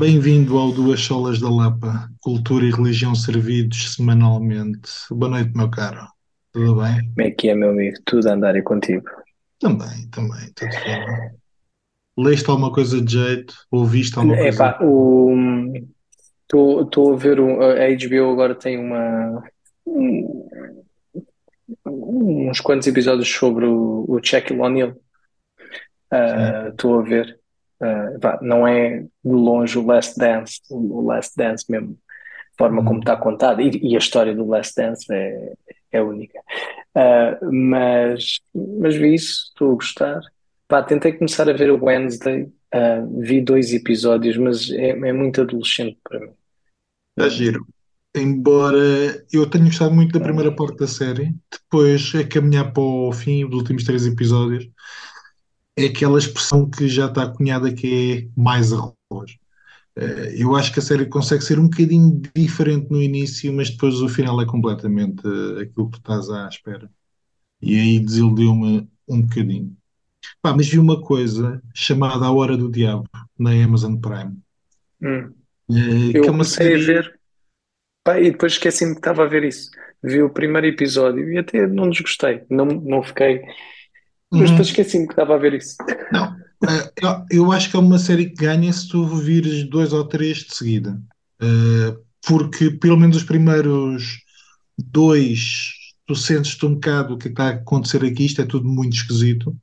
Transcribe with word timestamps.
Bem-vindo 0.00 0.56
ao 0.56 0.72
Duas 0.72 0.98
Solas 1.02 1.38
da 1.38 1.50
Lapa, 1.50 2.08
Cultura 2.22 2.64
e 2.64 2.70
Religião 2.70 3.14
servidos 3.14 3.94
semanalmente. 3.96 4.90
Boa 5.10 5.30
noite, 5.32 5.54
meu 5.54 5.70
caro. 5.70 6.08
Tudo 6.54 6.76
bem? 6.76 7.04
Como 7.14 7.26
é 7.26 7.30
que 7.30 7.50
é, 7.50 7.54
meu 7.54 7.68
amigo? 7.68 7.98
Tudo 8.06 8.26
a 8.30 8.32
andar 8.32 8.54
aí 8.54 8.62
contigo? 8.62 9.04
Também, 9.58 10.08
também, 10.10 10.50
tudo 10.54 10.70
bem. 10.70 11.30
Leste 12.18 12.48
alguma 12.48 12.72
coisa 12.72 12.98
de 12.98 13.12
jeito? 13.12 13.54
Ouviste 13.70 14.18
alguma 14.18 14.36
É 14.36 14.44
coisa? 14.44 14.56
pá, 14.56 14.78
o... 14.82 15.72
Estou 16.44 17.12
a 17.12 17.16
ver, 17.16 17.38
o- 17.38 17.60
a 17.62 17.74
HBO 17.86 18.32
agora 18.32 18.54
tem 18.54 18.78
uma, 18.78 19.42
um- 19.86 20.48
uns 22.50 22.60
quantos 22.60 22.86
episódios 22.88 23.28
sobre 23.28 23.66
o, 23.66 24.06
o 24.08 24.18
Shaquille 24.24 24.60
O'Neal. 24.60 24.92
Sim. 24.92 24.96
Ah, 26.10 26.68
Estou 26.70 27.00
a 27.00 27.02
ver. 27.02 27.39
Ah, 27.82 28.18
pá, 28.20 28.38
não 28.42 28.66
é 28.66 29.00
de 29.02 29.08
longe 29.24 29.78
o 29.78 29.86
Last 29.86 30.18
Dance, 30.18 30.60
o 30.70 31.02
Last 31.02 31.32
Dance 31.36 31.64
mesmo, 31.70 31.98
forma 32.58 32.84
como 32.84 32.98
Hum. 32.98 33.00
está 33.00 33.16
contado. 33.16 33.60
E, 33.60 33.70
e 33.92 33.94
a 33.96 33.98
história 33.98 34.34
do 34.34 34.46
Last 34.46 34.74
Dance 34.76 35.06
é, 35.12 35.54
é 35.92 36.02
única. 36.02 36.40
Ah, 36.94 37.38
mas, 37.52 38.40
mas 38.54 38.96
vi 38.96 39.14
isso, 39.14 39.46
estou 39.50 39.72
a 39.72 39.74
gostar. 39.74 40.20
Pá, 40.68 40.82
tentei 40.82 41.12
começar 41.12 41.48
a 41.50 41.52
ver 41.52 41.70
o 41.70 41.84
Wednesday, 41.84 42.48
ah, 42.72 43.04
vi 43.18 43.40
dois 43.42 43.72
episódios, 43.72 44.36
mas 44.36 44.70
é, 44.70 44.90
é 44.90 45.12
muito 45.12 45.40
adolescente 45.42 45.98
para 46.04 46.20
mim. 46.20 46.32
Está 47.16 47.28
giro. 47.28 47.66
Embora 48.14 48.76
eu 49.32 49.48
tenha 49.48 49.64
gostado 49.66 49.94
muito 49.94 50.12
da 50.12 50.20
primeira 50.24 50.54
parte 50.54 50.78
da 50.78 50.86
série, 50.88 51.34
depois 51.50 52.12
é 52.14 52.24
caminhar 52.24 52.72
para 52.72 52.82
o 52.82 53.12
fim 53.12 53.46
dos 53.48 53.60
últimos 53.60 53.84
três 53.84 54.04
episódios, 54.06 54.68
é 55.84 55.86
aquela 55.88 56.18
expressão 56.18 56.68
que 56.68 56.88
já 56.88 57.06
está 57.06 57.28
cunhada 57.28 57.72
que 57.72 58.28
é 58.36 58.40
mais 58.40 58.72
arroz. 58.72 58.94
Eh, 59.96 60.34
Eu 60.42 60.56
acho 60.56 60.72
que 60.72 60.78
a 60.80 60.82
série 60.82 61.06
consegue 61.06 61.42
ser 61.44 61.58
um 61.58 61.68
bocadinho 61.68 62.20
diferente 62.34 62.90
no 62.90 63.02
início, 63.02 63.52
mas 63.52 63.70
depois 63.70 63.96
o 64.00 64.08
final 64.08 64.40
é 64.40 64.46
completamente 64.46 65.22
eh, 65.26 65.62
aquilo 65.62 65.90
que 65.90 65.98
estás 65.98 66.30
à 66.30 66.48
espera. 66.48 66.90
E 67.62 67.78
aí 67.78 68.00
desiludiu-me 68.00 68.88
um 69.08 69.22
bocadinho. 69.22 69.76
Pá, 70.42 70.54
mas 70.54 70.68
vi 70.68 70.78
uma 70.78 71.00
coisa 71.02 71.62
chamada 71.74 72.26
A 72.26 72.32
Hora 72.32 72.56
do 72.56 72.70
Diabo 72.70 73.08
na 73.38 73.52
Amazon 73.52 73.96
Prime, 73.96 74.36
Hum. 75.02 75.32
que 76.12 76.18
Eu 76.18 76.24
é 76.24 76.30
uma 76.30 76.32
comecei 76.32 76.74
a 76.74 76.78
série. 76.78 76.84
ver, 76.84 77.20
pá, 78.04 78.20
e 78.20 78.30
depois 78.30 78.52
esqueci-me 78.52 78.92
que 78.94 79.00
estava 79.00 79.24
a 79.24 79.28
ver 79.28 79.44
isso. 79.44 79.70
Vi 80.02 80.22
o 80.22 80.30
primeiro 80.30 80.66
episódio 80.66 81.30
e 81.32 81.38
até 81.38 81.66
não 81.66 81.90
desgostei, 81.90 82.42
não, 82.50 82.66
não 82.66 83.02
fiquei, 83.02 83.42
mas 84.38 84.50
depois 84.50 84.68
Uhum. 84.68 84.72
esqueci-me 84.72 85.06
que 85.06 85.12
estava 85.12 85.34
a 85.34 85.38
ver 85.38 85.54
isso. 85.54 85.76
Não, 86.12 86.36
eh, 86.68 86.92
eu, 87.02 87.24
eu 87.44 87.52
acho 87.52 87.70
que 87.70 87.76
é 87.76 87.78
uma 87.80 87.98
série 87.98 88.26
que 88.30 88.44
ganha 88.44 88.72
se 88.72 88.88
tu 88.88 89.06
vires 89.06 89.68
dois 89.68 89.92
ou 89.92 90.04
três 90.04 90.38
de 90.38 90.54
seguida. 90.54 91.00
Eh, 91.40 91.96
porque 92.26 92.70
pelo 92.70 92.96
menos 92.98 93.16
os 93.16 93.24
primeiros 93.24 94.22
dois, 94.78 95.70
tu 96.06 96.14
sentes-te 96.14 96.66
um 96.66 96.74
bocado 96.74 97.14
o 97.14 97.18
que 97.18 97.28
está 97.28 97.46
a 97.46 97.50
acontecer 97.50 98.04
aqui, 98.04 98.26
isto 98.26 98.42
é 98.42 98.44
tudo 98.46 98.68
muito 98.68 98.94
esquisito. 98.96 99.56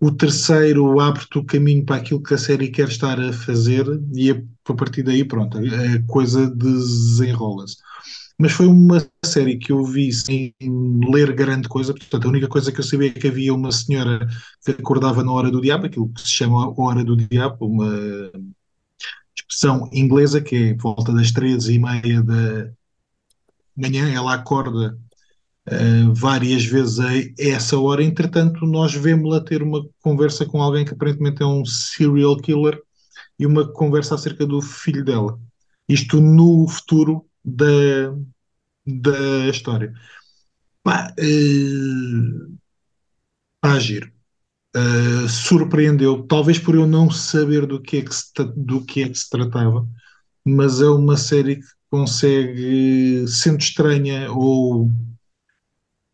O 0.00 0.10
terceiro 0.10 1.00
abre-te 1.00 1.38
o 1.38 1.44
caminho 1.44 1.84
para 1.84 1.96
aquilo 1.96 2.22
que 2.22 2.34
a 2.34 2.38
série 2.38 2.68
quer 2.70 2.88
estar 2.88 3.18
a 3.20 3.32
fazer 3.32 3.84
e 4.14 4.30
a, 4.30 4.74
partir 4.74 5.02
daí, 5.02 5.24
pronto, 5.24 5.58
a 5.58 6.02
coisa 6.06 6.48
desenrola-se. 6.48 7.76
Mas 8.38 8.52
foi 8.52 8.66
uma 8.66 9.06
série 9.24 9.56
que 9.56 9.72
eu 9.72 9.82
vi 9.84 10.12
sem 10.12 10.54
ler 11.10 11.32
grande 11.34 11.68
coisa, 11.68 11.94
portanto, 11.94 12.26
a 12.26 12.28
única 12.28 12.48
coisa 12.48 12.70
que 12.70 12.80
eu 12.80 12.84
sabia 12.84 13.08
é 13.08 13.12
que 13.12 13.28
havia 13.28 13.54
uma 13.54 13.72
senhora 13.72 14.26
que 14.64 14.72
acordava 14.72 15.24
na 15.24 15.32
hora 15.32 15.50
do 15.50 15.60
diabo, 15.60 15.86
aquilo 15.86 16.12
que 16.12 16.20
se 16.20 16.28
chama 16.28 16.74
hora 16.78 17.02
do 17.02 17.16
diabo, 17.16 17.66
uma 17.66 18.30
expressão 19.34 19.88
inglesa 19.92 20.40
que 20.40 20.56
é 20.56 20.74
volta 20.74 21.12
das 21.12 21.32
treze 21.32 21.72
e 21.74 21.78
meia 21.78 22.22
da 22.22 22.70
manhã, 23.76 24.10
ela 24.12 24.34
acorda 24.34 24.98
uh, 25.68 26.14
várias 26.14 26.64
vezes 26.64 27.00
a 27.00 27.10
essa 27.38 27.78
hora, 27.78 28.02
entretanto 28.02 28.66
nós 28.66 28.92
vemos-la 28.94 29.40
ter 29.40 29.62
uma 29.62 29.86
conversa 30.02 30.44
com 30.44 30.60
alguém 30.60 30.84
que 30.84 30.92
aparentemente 30.92 31.42
é 31.42 31.46
um 31.46 31.64
serial 31.64 32.36
killer 32.36 32.78
e 33.38 33.46
uma 33.46 33.70
conversa 33.72 34.14
acerca 34.14 34.46
do 34.46 34.60
filho 34.60 35.04
dela. 35.04 35.38
Isto 35.88 36.20
no 36.20 36.66
futuro 36.68 37.24
da, 37.46 38.12
da 38.86 39.48
história. 39.48 39.92
Pá, 40.82 41.14
uh, 41.18 42.58
pá, 43.60 43.78
giro. 43.78 44.10
Uh, 44.76 45.28
surpreendeu, 45.28 46.22
talvez 46.26 46.58
por 46.58 46.74
eu 46.74 46.86
não 46.86 47.10
saber 47.10 47.66
do 47.66 47.80
que, 47.80 47.98
é 47.98 48.02
que 48.02 48.14
se, 48.14 48.30
do 48.56 48.84
que 48.84 49.02
é 49.04 49.08
que 49.08 49.18
se 49.18 49.30
tratava, 49.30 49.88
mas 50.44 50.82
é 50.82 50.86
uma 50.86 51.16
série 51.16 51.56
que 51.56 51.66
consegue, 51.90 53.26
sendo 53.26 53.60
estranha 53.60 54.30
ou 54.30 54.90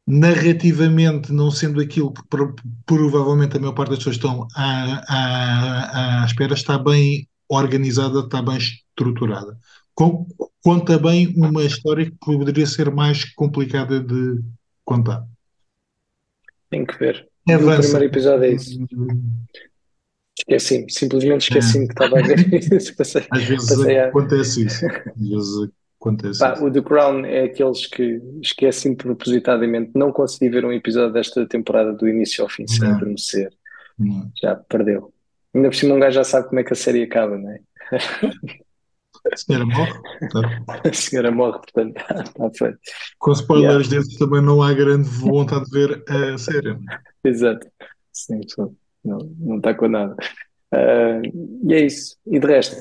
narrativamente 0.07 1.33
não 1.33 1.51
sendo 1.51 1.81
aquilo 1.81 2.13
que 2.13 2.23
pro, 2.29 2.55
provavelmente 2.87 3.57
a 3.57 3.61
maior 3.61 3.73
parte 3.73 3.91
das 3.91 3.99
pessoas 3.99 4.17
estão 4.17 4.47
à, 4.55 5.03
à, 5.09 6.23
à 6.23 6.27
espera, 6.27 6.55
está 6.55 6.79
bem 6.79 7.29
organizada, 7.49 8.21
está 8.21 8.43
bem 8.43 8.59
estruturada. 8.59 9.59
Conta 9.95 10.99
bem 10.99 11.33
uma 11.37 11.65
história 11.65 12.07
que 12.07 12.17
poderia 12.19 12.67
ser 12.67 12.91
mais 12.91 13.25
complicada 13.35 14.01
de 14.01 14.41
contar. 14.85 15.25
Tenho 16.71 16.87
que 16.87 16.99
ver. 16.99 17.29
Avança. 17.49 17.79
O 17.79 17.83
primeiro 17.83 18.05
episódio 18.05 18.45
é 18.45 18.53
isso. 18.53 18.87
Esqueci-me, 20.39 20.91
simplesmente 20.91 21.43
esqueci-me 21.43 21.85
é. 21.85 21.89
que 21.89 21.93
estava 21.93 22.19
a 22.19 22.23
ver 22.23 22.39
isso. 22.75 22.97
Passei, 22.97 23.27
Às 23.31 23.45
vezes 23.45 23.71
acontece 23.71 24.67
isso. 24.67 24.87
Às 24.87 25.29
vezes 25.29 25.71
acontece 26.01 26.39
Pá, 26.39 26.55
isso. 26.55 26.65
O 26.65 26.71
The 26.71 26.81
Crown 26.81 27.25
é 27.27 27.45
aqueles 27.45 27.87
que 27.87 28.21
esquecem 28.41 28.95
propositadamente. 28.95 29.93
Não 29.95 30.11
consegui 30.11 30.49
ver 30.49 30.65
um 30.65 30.73
episódio 30.73 31.13
desta 31.13 31.47
temporada 31.47 31.93
do 31.93 32.09
início 32.09 32.43
ao 32.43 32.49
fim 32.49 32.67
sem 32.67 32.89
adormecer. 32.89 33.53
Já 34.41 34.57
perdeu. 34.57 35.13
Ainda 35.55 35.69
por 35.69 35.77
cima 35.77 35.95
um 35.95 36.01
gajo 36.01 36.15
já 36.15 36.25
sabe 36.25 36.49
como 36.49 36.61
é 36.61 36.65
que 36.65 36.73
a 36.73 36.77
série 36.77 37.03
acaba, 37.03 37.37
não 37.37 37.51
é? 37.51 37.61
A 39.31 39.37
senhora 39.37 39.67
morre. 39.67 40.01
A 40.69 40.93
senhora 40.93 41.31
morre, 41.31 41.59
portanto, 41.59 41.97
está 42.27 42.51
feito. 42.51 42.79
Com 43.19 43.33
spoilers 43.33 43.87
yeah. 43.87 43.97
desses 43.97 44.19
também 44.19 44.43
não 44.43 44.63
há 44.63 44.73
grande 44.73 45.09
vontade 45.09 45.65
de 45.67 45.71
ver 45.71 46.05
a 46.09 46.39
série. 46.39 46.77
Exato. 47.25 47.67
Sim, 48.13 48.41
não, 49.05 49.19
não 49.39 49.57
está 49.57 49.75
com 49.75 49.89
nada. 49.89 50.17
Uh, 50.75 51.69
e 51.69 51.75
é 51.75 51.87
isso. 51.87 52.17
E 52.27 52.39
de 52.39 52.47
resto? 52.47 52.77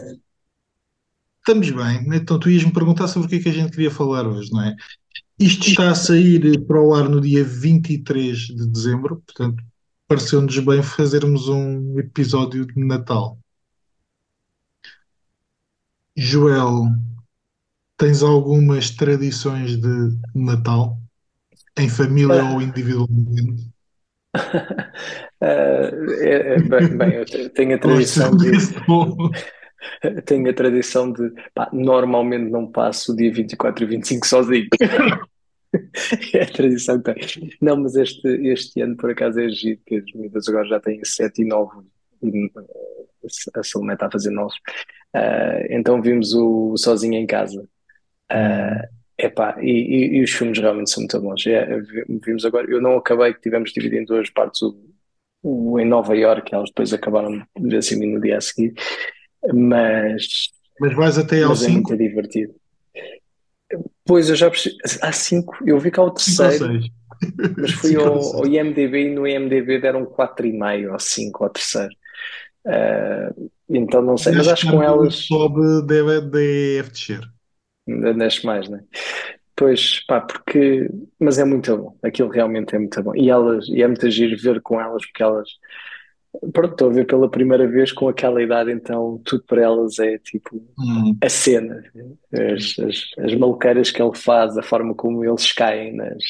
Estamos 1.40 1.69
bem. 1.69 2.16
Então 2.16 2.40
tu 2.40 2.50
ias-me 2.50 2.73
perguntar 2.73 3.08
sobre 3.08 3.28
o 3.28 3.29
que 3.29 3.35
é 3.38 3.40
que 3.40 3.50
a 3.50 3.53
gente 3.53 3.72
queria 3.72 3.91
falar 3.91 4.28
hoje, 4.28 4.52
não 4.52 4.62
é? 4.62 4.75
Isto 5.40 5.69
está 5.69 5.90
a 5.90 5.96
sair 5.96 6.63
para 6.66 6.81
o 6.81 6.94
ar 6.94 7.09
no 7.09 7.19
dia 7.19 7.44
23 7.44 8.38
de 8.38 8.68
dezembro, 8.68 9.23
portanto 9.25 9.63
pareceu-nos 10.08 10.59
bem 10.59 10.84
fazermos 10.84 11.47
um 11.47 11.97
episódio 11.97 12.66
de 12.66 12.85
Natal. 12.85 13.40
Joel, 16.16 16.88
tens 17.97 18.22
algumas 18.22 18.91
tradições 18.91 19.77
de 19.77 20.17
Natal? 20.35 20.97
Em 21.77 21.89
família 21.89 22.44
ou 22.44 22.61
individualmente? 22.61 23.72
Uh, 24.35 25.41
é, 25.41 26.55
é, 26.55 26.61
bem, 26.61 26.97
bem, 26.97 27.13
eu 27.13 27.49
tenho 27.53 27.75
a 27.75 27.79
tradição 27.79 28.35
de. 28.35 28.52
tenho 30.25 30.49
a 30.49 30.53
tradição 30.53 31.11
de. 31.11 31.31
Pá, 31.53 31.69
normalmente 31.72 32.49
não 32.49 32.69
passo 32.69 33.14
o 33.14 33.16
dia 33.16 33.31
24 33.31 33.84
e 33.84 33.87
25 33.87 34.28
sozinho. 34.28 34.67
é 36.34 36.43
a 36.43 36.52
tradição 36.52 37.02
que 37.02 37.14
tem. 37.14 37.49
Não, 37.61 37.78
mas 37.78 37.96
este, 37.96 38.28
este 38.47 38.81
ano 38.81 38.97
por 38.97 39.11
acaso 39.11 39.40
é 39.40 39.49
giro, 39.49 39.79
que 39.85 39.96
as 39.96 40.14
miúdas 40.14 40.47
agora 40.49 40.67
já 40.67 40.79
têm 40.79 41.03
7 41.03 41.41
e 41.41 41.46
9 41.46 41.87
e 42.23 42.52
a 43.55 43.64
Salomé 43.64 43.93
está 43.93 44.07
a 44.07 44.11
fazer 44.11 44.31
9. 44.31 44.53
Uh, 45.16 45.67
então 45.69 46.02
vimos 46.02 46.34
o 46.34 46.75
Sozinho 46.78 47.16
em 47.16 47.25
Casa. 47.25 47.67
Uh, 48.31 48.87
epá, 49.17 49.58
e, 49.61 49.69
e, 49.69 50.17
e 50.17 50.23
os 50.23 50.31
filmes 50.31 50.59
realmente 50.59 50.90
são 50.90 51.02
muito 51.02 51.19
bons. 51.22 51.46
É, 51.47 51.67
vimos 52.25 52.46
agora, 52.46 52.69
eu 52.69 52.81
não 52.81 52.97
acabei, 52.97 53.34
que 53.34 53.41
tivemos 53.41 53.72
dividido 53.72 54.02
em 54.02 54.05
duas 54.05 54.29
partes 54.29 54.61
o, 54.61 54.75
o 55.43 55.79
em 55.79 55.85
Nova 55.85 56.16
York, 56.16 56.53
elas 56.53 56.69
depois 56.69 56.93
acabaram 56.93 57.41
de 57.58 57.69
ver 57.69 57.78
assim 57.78 58.05
no 58.05 58.22
dia 58.22 58.37
a 58.37 58.41
seguir, 58.41 58.73
mas. 59.53 60.49
Mas 60.79 60.96
vais 60.96 61.17
até 61.17 61.43
ao 61.43 61.55
5? 61.55 61.69
É 61.69 61.73
muito 61.73 61.97
divertido. 61.97 62.55
Pois 64.05 64.29
eu 64.29 64.35
já 64.35 64.49
percebi. 64.49 64.75
Há 65.02 65.11
5, 65.11 65.57
eu 65.66 65.79
vi 65.79 65.91
cá 65.91 66.03
o 66.03 66.11
terceiro. 66.11 66.79
Mas 67.57 67.72
fui 67.79 67.96
ao, 67.96 68.17
ao, 68.17 68.47
IMDB 68.47 69.07
e 69.07 69.09
no 69.09 69.28
IMDB 69.28 69.79
deram 69.79 70.05
4,5 70.05 70.91
ou 70.91 70.99
5 70.99 71.43
ao 71.43 71.49
terceiro. 71.49 71.93
Uh, 72.66 73.52
então 73.78 74.02
não 74.02 74.18
sei, 74.18 74.34
mas 74.34 74.47
acho 74.47 74.66
que 74.66 74.72
com 74.72 74.84
elas. 74.84 75.16
Sobe 75.16 75.85
deve, 75.85 76.22
deve 76.22 76.90
descer. 76.90 77.22
Ainda 77.88 78.14
desce 78.14 78.46
mais, 78.46 78.70
né? 78.70 78.84
Pois, 79.56 80.03
pá, 80.08 80.22
porque. 80.22 80.90
Mas 81.20 81.38
é 81.38 81.46
muito 81.46 81.76
bom. 81.78 81.97
Aquilo 82.03 82.29
realmente 82.29 82.76
é 82.76 82.79
muito 82.79 83.02
bom. 83.03 83.16
E 83.16 83.29
elas, 83.29 83.68
e 83.70 83.82
é 83.82 83.88
muito 83.88 84.09
giro 84.09 84.38
ver 84.38 84.62
com 84.62 84.79
elas, 84.79 85.06
porque 85.06 85.23
elas. 85.23 85.50
Pronto, 86.53 86.72
estou 86.72 86.90
a 86.90 86.94
ver 86.94 87.06
pela 87.08 87.29
primeira 87.29 87.68
vez 87.68 87.91
com 87.91 88.08
aquela 88.08 88.41
idade, 88.41 88.72
então 88.72 89.22
tudo 89.26 89.44
para 89.46 89.62
elas 89.64 90.00
é 90.00 90.17
tipo 90.20 90.64
Hum, 90.79 91.17
a 91.22 91.28
cena, 91.29 91.84
as, 92.34 92.79
as, 92.79 93.26
as 93.26 93.35
maluqueiras 93.35 93.91
que 93.91 94.02
ele 94.02 94.16
faz, 94.16 94.58
a 94.58 94.64
forma 94.64 94.96
como 94.96 95.26
eles 95.26 95.52
caem 95.52 95.94
nas, 95.94 96.24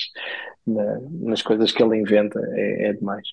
na- 0.65 0.99
nas 1.21 1.41
coisas 1.41 1.71
que 1.71 1.81
ele 1.83 1.97
inventa, 1.97 2.39
é, 2.53 2.89
é 2.89 2.93
demais. 2.93 3.27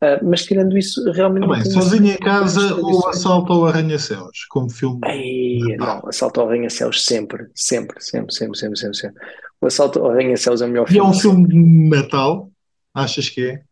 Ah, 0.00 0.18
mas 0.22 0.44
tirando 0.44 0.76
isso, 0.78 1.02
realmente 1.12 1.42
tenho 1.42 1.52
assim 1.54 1.70
sozinho 1.72 2.06
em 2.06 2.16
casa 2.18 2.74
ou 2.76 3.06
assalto 3.08 3.52
ao 3.52 3.66
arranha-céus, 3.66 4.46
como 4.48 4.70
filme 4.70 4.98
Ei, 5.04 5.76
não, 5.76 6.00
Assalto 6.08 6.40
ao 6.40 6.48
Arranha-Céus 6.48 7.04
sempre, 7.04 7.48
sempre, 7.54 7.96
sempre, 8.00 8.32
sempre, 8.34 8.56
sempre, 8.56 8.78
sempre, 8.78 8.96
sempre. 8.96 9.22
O 9.60 9.66
Assalto 9.66 9.98
ao 10.00 10.10
Arranha-Céus 10.10 10.62
é 10.62 10.66
o 10.66 10.68
melhor 10.68 10.86
E 10.86 10.90
é 10.90 10.92
filme 10.94 11.10
um 11.10 11.14
filme 11.14 11.48
de 11.48 11.88
Natal? 11.90 12.50
Achas 12.94 13.28
que 13.28 13.46
é? 13.46 13.62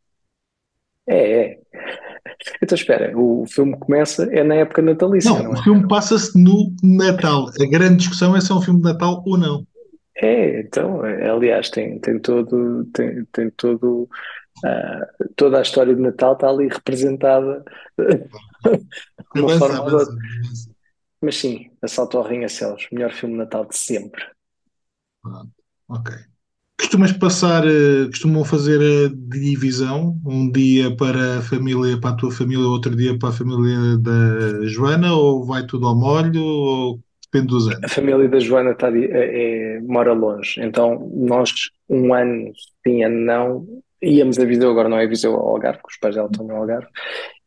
É, 1.08 1.40
é. 1.40 1.58
Então 2.62 2.76
espera, 2.76 3.12
o 3.16 3.44
filme 3.49 3.76
começa 3.78 4.25
é 4.31 4.44
na 4.44 4.56
época 4.56 4.82
natalícia, 4.82 5.31
Não, 5.31 5.43
não 5.44 5.50
o 5.52 5.56
é? 5.56 5.62
filme 5.62 5.88
passa-se 5.88 6.38
no 6.38 6.72
Natal. 6.82 7.49
A 7.60 7.66
grande 7.66 7.96
discussão 7.96 8.37
é 8.37 8.40
se 8.40 8.52
é 8.52 8.55
um 8.55 8.60
filme 8.60 8.81
de 8.81 8.84
Natal 8.84 9.22
ou 9.26 9.38
não. 9.38 9.66
É, 10.20 10.61
então, 10.61 11.05
é, 11.06 11.31
aliás, 11.31 11.70
tem, 11.70 11.99
tem 12.00 12.19
todo, 12.19 12.85
tem, 12.87 13.25
tem 13.26 13.50
todo, 13.50 14.09
ah, 14.65 15.06
toda 15.37 15.59
a 15.59 15.62
história 15.62 15.94
de 15.94 16.03
Natal 16.03 16.32
está 16.32 16.49
ali 16.49 16.69
representada 16.69 17.65
de 17.99 19.41
uma 19.41 19.50
forma 19.59 19.85
ou 19.85 19.93
outra. 19.93 20.15
Mas 21.20 21.37
sim, 21.37 21.70
Assalto 21.82 22.19
ao 22.19 22.25
Arranha-Céus, 22.25 22.88
melhor 22.93 23.12
filme 23.12 23.35
de 23.35 23.38
Natal 23.38 23.67
de 23.67 23.76
sempre. 23.76 24.25
Pronto, 25.23 25.50
ok. 25.88 26.15
Costumas 26.81 27.12
passar, 27.12 27.67
eh, 27.67 28.06
costumam 28.06 28.44
fazer 28.44 28.81
a 28.81 29.15
divisão, 29.37 30.20
um 30.25 30.50
dia 30.50 30.94
para 30.97 31.38
a 31.38 31.43
família, 31.43 32.00
para 32.00 32.11
a 32.11 32.17
tua 32.17 32.31
família, 32.31 32.65
outro 32.67 32.94
dia 32.97 33.19
para 33.19 33.31
a 33.31 33.32
família 33.32 33.99
da 33.99 34.65
Joana, 34.67 35.12
ou 35.12 35.44
vai 35.44 35.67
tudo 35.67 35.87
ao 35.88 35.97
molho, 35.97 36.43
ou 36.43 37.00
depende 37.32 37.48
dos 37.52 37.69
A 37.69 37.75
anos? 37.76 37.92
família 37.92 38.28
da 38.28 38.38
Joana 38.38 38.72
está, 38.72 38.88
é, 38.96 39.76
é- 39.76 39.80
mora 39.80 40.12
longe, 40.12 40.60
então 40.62 41.10
nós, 41.14 41.50
um 41.88 42.12
ano 42.14 42.52
sim, 42.86 43.02
ano 43.04 43.20
não, 43.25 43.66
íamos 44.02 44.38
a 44.38 44.44
Viseu, 44.44 44.70
agora 44.70 44.88
não 44.88 44.98
é 44.98 45.06
Viseu, 45.06 45.34
ao 45.34 45.48
Algarve, 45.50 45.80
porque 45.80 45.94
os 45.94 46.00
pais 46.00 46.14
dela 46.14 46.28
estão 46.30 46.46
no 46.46 46.54
Algarve. 46.56 46.88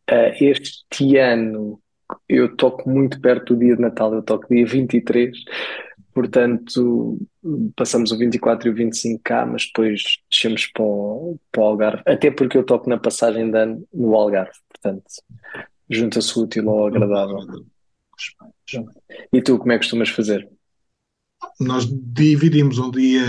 Ah, 0.10 0.32
este 0.40 1.18
ano 1.18 1.80
eu 2.28 2.56
toco 2.58 2.90
muito 2.90 3.20
perto 3.22 3.54
do 3.56 3.60
dia 3.62 3.76
de 3.76 3.82
Natal, 3.82 4.14
eu 4.14 4.22
toco 4.22 4.48
dia 4.54 4.66
23, 4.66 5.32
portanto 6.14 7.18
passamos 7.76 8.12
o 8.12 8.18
24 8.18 8.68
e 8.68 8.72
o 8.72 8.76
25 8.76 9.22
cá, 9.24 9.46
mas 9.46 9.66
depois 9.68 10.02
descemos 10.30 10.68
para 10.68 10.84
o, 10.84 11.38
para 11.52 11.62
o 11.62 11.66
Algarve, 11.66 12.04
até 12.06 12.30
porque 12.32 12.58
eu 12.58 12.64
toco 12.66 12.90
na 12.90 12.98
passagem 12.98 13.50
de 13.50 13.58
ano 13.58 13.84
no 13.94 14.14
Algarve, 14.16 14.52
portanto 14.70 15.06
junta-se 15.90 16.38
útil 16.40 16.70
ao 16.70 16.88
agradável. 16.88 17.40
E 19.34 19.42
tu, 19.42 19.58
como 19.58 19.72
é 19.72 19.76
que 19.76 19.84
costumas 19.84 20.10
fazer? 20.10 20.48
Nós 21.60 21.86
dividimos 21.90 22.78
um 22.78 22.92
dia, 22.92 23.24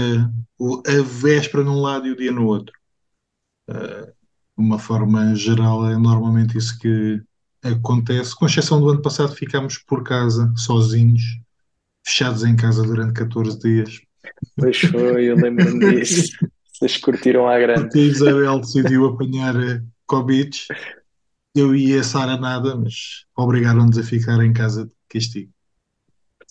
a 0.61 1.03
véspera 1.03 1.65
num 1.65 1.81
lado 1.81 2.06
e 2.06 2.11
o 2.11 2.17
dia 2.17 2.33
no 2.33 2.47
outro. 2.47 2.75
De 3.69 4.12
uma 4.56 4.79
forma 4.79 5.35
geral, 5.35 5.89
é 5.89 5.97
normalmente 5.97 6.59
isso 6.59 6.79
que 6.79 7.23
acontece, 7.62 8.35
com 8.35 8.47
exceção 8.47 8.81
do 8.81 8.91
ano 8.91 9.00
passado, 9.03 9.35
ficámos 9.35 9.79
por 9.79 10.03
casa, 10.03 10.53
sozinhos, 10.56 11.23
fechados 12.05 12.44
em 12.44 12.56
casa 12.56 12.83
durante 12.83 13.15
14 13.15 13.59
dias, 13.59 14.00
Pois 14.56 14.79
foi, 14.79 15.25
eu 15.25 15.37
lembro-me 15.37 15.97
disso. 15.97 16.33
Vocês 16.73 16.97
curtiram 16.97 17.49
à 17.49 17.59
grande. 17.59 17.83
porque 17.83 17.99
a 17.99 18.03
Isabel 18.03 18.61
decidiu 18.61 19.06
apanhar 19.06 19.55
eh, 19.56 19.83
Covid. 20.06 20.67
Eu 21.54 21.75
e 21.76 21.94
a 21.99 22.02
Sara 22.02 22.37
nada, 22.38 22.75
mas 22.76 23.25
obrigaram-nos 23.37 23.99
a 23.99 24.02
ficar 24.02 24.43
em 24.44 24.52
casa 24.52 24.87
de 24.87 24.93
castigo. 25.08 25.52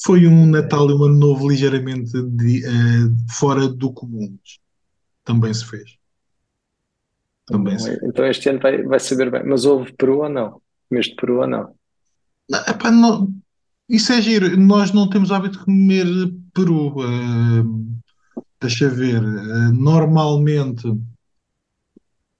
Foi 0.03 0.27
um 0.27 0.45
Natal 0.45 0.89
e 0.89 0.94
um 0.94 1.03
Ano 1.03 1.18
Novo 1.18 1.50
ligeiramente 1.50 2.12
de- 2.30 2.65
eh, 2.65 3.31
fora 3.33 3.68
do 3.68 3.92
comum. 3.94 4.38
Também 5.24 5.53
se 5.53 5.65
fez. 5.65 5.98
Também 7.45 7.77
se 7.77 7.88
fez. 7.88 8.00
Então 8.03 8.25
este 8.25 8.50
ano 8.50 8.59
vai, 8.59 8.83
vai 8.83 9.00
saber 9.00 9.31
bem. 9.31 9.44
Mas 9.45 9.65
houve 9.65 9.94
peru 9.94 10.19
ou 10.19 10.30
não? 10.30 10.62
Mês 10.89 11.07
de 11.07 11.15
peru 11.15 11.42
ou 11.42 11.47
não? 11.47 11.74
Não, 12.50 12.59
epá, 12.68 12.92
não- 12.92 13.33
isso 13.89 14.12
é 14.13 14.21
giro. 14.21 14.57
Nós 14.57 14.92
não 14.92 15.09
temos 15.09 15.31
hábito 15.31 15.59
de 15.59 15.65
comer 15.65 16.06
peru. 16.54 16.95
eh, 17.04 17.63
deixa 18.62 18.89
ver. 18.89 19.21
eh, 19.24 19.71
normalmente, 19.74 20.88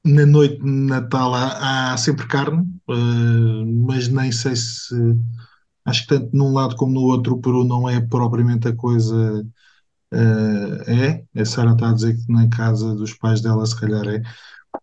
na 0.06 0.26
noite 0.26 0.58
de 0.60 0.70
Natal, 0.70 1.34
há, 1.36 1.94
há 1.94 1.98
sempre 1.98 2.28
carne, 2.28 2.66
eh, 2.90 3.66
mas 3.88 4.08
nem 4.08 4.32
sei 4.32 4.56
se. 4.56 4.96
Acho 5.86 6.04
que 6.04 6.10
tanto 6.10 6.36
num 6.36 6.54
lado 6.54 6.76
como 6.76 6.94
no 6.94 7.02
outro, 7.02 7.36
o 7.36 7.42
peru 7.42 7.64
não 7.64 7.90
é 7.90 8.00
propriamente 8.02 8.68
a 8.68 8.76
coisa. 8.76 9.46
eh, 10.14 11.24
é. 11.36 11.42
A 11.42 11.46
Sara 11.46 11.74
está 11.74 11.90
a 11.92 11.94
dizer 11.94 12.18
que 12.18 12.32
na 12.32 12.50
casa 12.50 12.96
dos 12.96 13.14
pais 13.16 13.42
dela, 13.42 13.66
se 13.66 13.80
calhar 13.80 14.08
é. 14.08 14.22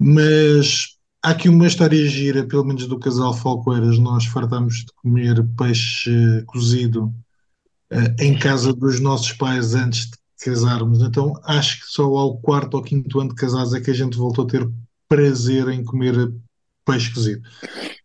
Mas 0.00 0.96
há 1.24 1.30
aqui 1.30 1.48
uma 1.48 1.66
história 1.66 2.06
gira, 2.08 2.46
pelo 2.46 2.64
menos 2.64 2.86
do 2.88 2.98
casal 3.00 3.34
Falcoeiras. 3.34 3.98
Nós 3.98 4.26
fartámos 4.26 4.76
de 4.86 4.92
comer 5.02 5.44
peixe 5.56 6.10
eh, 6.12 6.42
cozido 6.46 7.14
eh, 7.90 8.14
em 8.20 8.38
casa 8.38 8.72
dos 8.74 9.00
nossos 9.00 9.32
pais 9.32 9.74
antes 9.74 10.10
de 10.10 10.18
casarmos. 10.44 11.00
Então 11.02 11.34
acho 11.44 11.80
que 11.80 11.86
só 11.88 12.04
ao 12.16 12.38
quarto 12.40 12.74
ou 12.76 12.82
quinto 12.82 13.20
ano 13.20 13.30
de 13.30 13.36
casados 13.36 13.74
é 13.74 13.80
que 13.80 13.90
a 13.90 13.94
gente 13.94 14.16
voltou 14.16 14.44
a 14.44 14.48
ter 14.48 14.68
prazer 15.08 15.68
em 15.68 15.84
comer 15.84 16.32
peixe 16.84 17.12
cozido. 17.12 17.42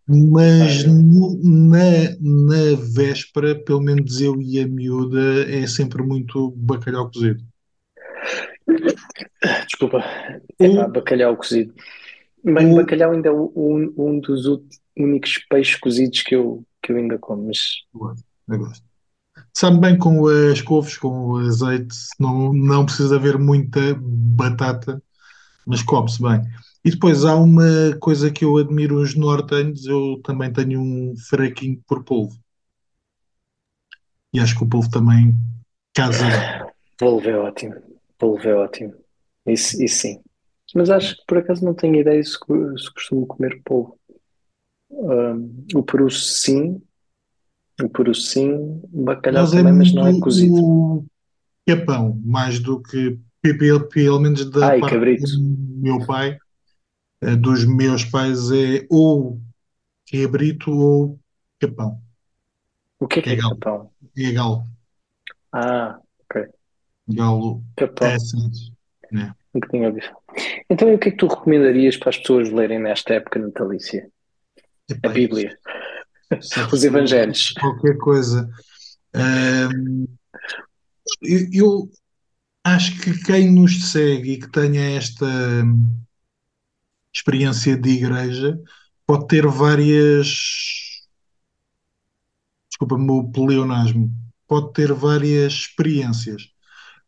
Mas 0.07 0.83
no- 0.85 1.39
na, 1.41 2.09
na 2.19 2.75
véspera, 2.93 3.55
pelo 3.63 3.81
menos 3.81 4.19
eu 4.19 4.41
e 4.41 4.59
a 4.59 4.67
miúda, 4.67 5.49
é 5.49 5.65
sempre 5.65 6.03
muito 6.03 6.51
bacalhau 6.51 7.09
cozido. 7.09 7.43
Desculpa. 9.67 10.03
Epá, 10.59 10.85
Ou, 10.85 10.91
bacalhau 10.91 11.35
cozido. 11.37 11.73
Bem, 12.43 12.67
ou 12.71 12.77
bacalhau 12.77 13.11
ainda 13.11 13.29
é 13.29 13.31
o- 13.31 13.51
um, 13.55 13.93
um 13.97 14.19
dos 14.19 14.45
únicos 14.97 15.39
peixes 15.49 15.75
cozidos 15.77 16.21
que 16.21 16.35
eu, 16.35 16.65
que 16.81 16.91
eu 16.91 16.97
ainda 16.97 17.17
como. 17.17 17.47
Mas 17.47 17.59
eu 18.49 18.59
gosto. 18.59 18.83
Sabe 19.55 19.79
bem 19.79 19.97
com 19.97 20.27
as 20.27 20.61
couves, 20.61 20.97
com 20.97 21.07
o 21.31 21.37
azeite, 21.37 21.95
não, 22.19 22.53
não 22.53 22.85
precisa 22.85 23.15
haver 23.15 23.37
muita 23.37 23.79
batata, 23.99 25.01
mas 25.65 25.81
come-se 25.81 26.21
bem. 26.21 26.41
E 26.85 26.91
depois 26.91 27.23
há 27.25 27.35
uma 27.35 27.97
coisa 27.99 28.31
que 28.31 28.43
eu 28.43 28.57
admiro 28.57 29.01
os 29.01 29.15
nortenhos, 29.15 29.85
eu 29.85 30.21
também 30.23 30.51
tenho 30.51 30.81
um 30.81 31.13
fraquinho 31.29 31.81
por 31.87 32.03
polvo. 32.03 32.37
E 34.33 34.39
acho 34.39 34.57
que 34.57 34.63
o 34.63 34.67
polvo 34.69 34.89
também 34.89 35.33
casa 35.95 36.25
polvo 36.97 37.29
é 37.29 37.37
ótimo. 37.37 37.75
Polvo 38.17 38.47
é 38.47 38.55
ótimo. 38.55 38.93
Isso, 39.45 39.81
isso 39.83 40.01
sim. 40.01 40.19
Mas 40.75 40.89
acho 40.89 41.15
que 41.17 41.23
por 41.27 41.37
acaso 41.37 41.63
não 41.63 41.73
tenho 41.73 41.95
ideia 41.95 42.23
se, 42.23 42.31
se 42.31 42.93
costumo 42.93 43.27
comer 43.27 43.61
polvo. 43.63 43.97
Ahm, 44.91 45.65
o 45.75 45.83
peru 45.83 46.09
sim. 46.09 46.81
O 47.81 47.89
peru 47.89 48.13
sim. 48.15 48.81
Bacalhau 48.89 49.45
Mas 49.45 49.53
é 49.53 49.61
também, 49.61 49.73
mas 49.73 49.87
muito 49.87 49.95
não 49.95 50.07
é 50.07 50.19
cozido. 50.19 50.55
o 50.55 51.05
capão, 51.67 52.21
mais 52.25 52.59
do 52.59 52.81
que, 52.81 53.19
pelo, 53.41 54.19
menos 54.19 54.49
da 54.49 54.69
Ai, 54.69 54.79
parte 54.79 54.95
cabrito. 54.95 55.31
do 55.31 55.81
meu 55.81 56.05
pai, 56.05 56.37
dos 57.35 57.65
meus 57.65 58.05
pais, 58.05 58.51
é 58.51 58.85
ou 58.89 59.41
cabrito 60.11 60.71
ou 60.71 61.19
capão. 61.59 62.01
O 62.99 63.07
que 63.07 63.19
é 63.19 63.21
que 63.21 63.29
É 63.31 63.35
é 63.35 63.39
galo. 63.41 63.59
capão? 63.61 63.91
É 64.17 64.31
galo. 64.31 64.63
Ah, 65.51 65.99
ok. 66.23 66.53
Galo 67.07 67.63
Capão. 67.75 68.07
é 68.07 68.15
assim. 68.15 68.51
né? 69.11 69.33
Nunca 69.53 69.67
tinha 69.69 69.87
ouvido. 69.87 70.07
Então, 70.69 70.89
e 70.89 70.95
o 70.95 70.99
que 70.99 71.09
é 71.09 71.11
que 71.11 71.17
tu 71.17 71.27
recomendarias 71.27 71.97
para 71.97 72.09
as 72.09 72.17
pessoas 72.17 72.51
lerem 72.51 72.79
nesta 72.79 73.13
época 73.15 73.39
natalícia? 73.39 74.09
A 75.03 75.09
Bíblia, 75.09 75.57
sabes 76.41 76.73
os 76.73 76.83
Evangelhos. 76.83 77.53
qualquer 77.59 77.97
coisa. 77.97 78.49
Ahm, 79.13 80.07
eu, 81.21 81.47
eu 81.53 81.91
acho 82.63 82.99
que 83.01 83.23
quem 83.25 83.51
nos 83.53 83.91
segue 83.91 84.33
e 84.33 84.39
que 84.39 84.49
tenha 84.51 84.97
esta 84.97 85.25
experiência 87.13 87.77
de 87.77 87.89
igreja 87.91 88.59
pode 89.05 89.27
ter 89.27 89.45
várias. 89.47 90.27
Desculpa-me 92.69 93.11
o 93.11 93.31
pleonasmo. 93.31 94.11
Pode 94.47 94.73
ter 94.73 94.91
várias 94.93 95.53
experiências. 95.53 96.43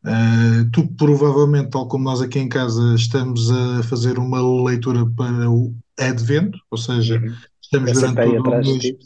Uh, 0.06 0.70
tu 0.72 0.88
provavelmente, 0.96 1.72
tal 1.72 1.88
como 1.88 2.04
nós 2.04 2.22
aqui 2.22 2.38
em 2.40 2.48
casa, 2.48 2.94
estamos 2.96 3.50
a 3.52 3.84
fazer 3.84 4.20
uma 4.20 4.40
leitura 4.64 5.06
para 5.18 5.50
o 5.50 5.76
Advento, 6.00 6.60
ou 6.70 6.78
seja, 6.78 7.16
Uhum. 7.20 7.36
estamos 7.62 7.90
Eu 7.90 7.96
durante 7.96 8.22
todo 8.22 8.36
o 8.36 8.40
atrás 8.48 8.66
de 8.68 8.72
mês 8.74 8.84
ti. 8.84 8.98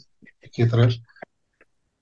aqui 0.44 0.62
atrás. 0.62 1.00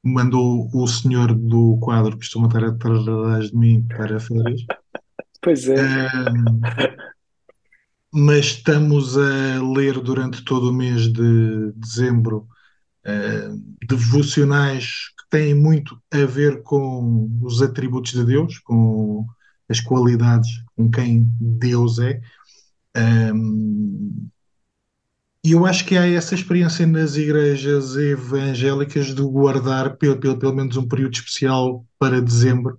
Mandou 0.04 0.68
o 0.74 0.86
senhor 0.86 1.34
do 1.34 1.78
quadro 1.80 2.16
costuma 2.16 2.46
estar 2.46 2.64
atrás 2.64 3.50
de 3.50 3.56
mim 3.56 3.86
para 3.88 4.18
férias. 4.18 4.62
Pois 5.40 5.68
é. 5.68 5.80
Um, 5.80 6.60
mas 8.12 8.46
estamos 8.46 9.16
a 9.16 9.62
ler 9.62 10.00
durante 10.00 10.42
todo 10.44 10.70
o 10.70 10.72
mês 10.72 11.12
de 11.12 11.72
dezembro 11.76 12.48
uh, 13.06 13.86
devocionais 13.86 15.10
que 15.18 15.28
têm 15.30 15.54
muito 15.54 16.00
a 16.10 16.24
ver 16.24 16.62
com 16.62 17.30
os 17.42 17.60
atributos 17.60 18.12
de 18.12 18.24
Deus, 18.24 18.58
com 18.60 19.26
as 19.68 19.80
qualidades, 19.80 20.48
com 20.74 20.90
quem 20.90 21.28
Deus 21.38 21.98
é. 21.98 22.20
Um, 22.96 24.28
e 25.44 25.52
eu 25.52 25.64
acho 25.64 25.84
que 25.84 25.96
há 25.96 26.06
essa 26.06 26.34
experiência 26.34 26.86
nas 26.86 27.16
igrejas 27.16 27.96
evangélicas 27.96 29.14
de 29.14 29.22
guardar 29.22 29.96
pelo, 29.96 30.18
pelo, 30.18 30.38
pelo 30.38 30.54
menos 30.54 30.76
um 30.76 30.88
período 30.88 31.14
especial 31.14 31.86
para 31.98 32.20
dezembro, 32.20 32.78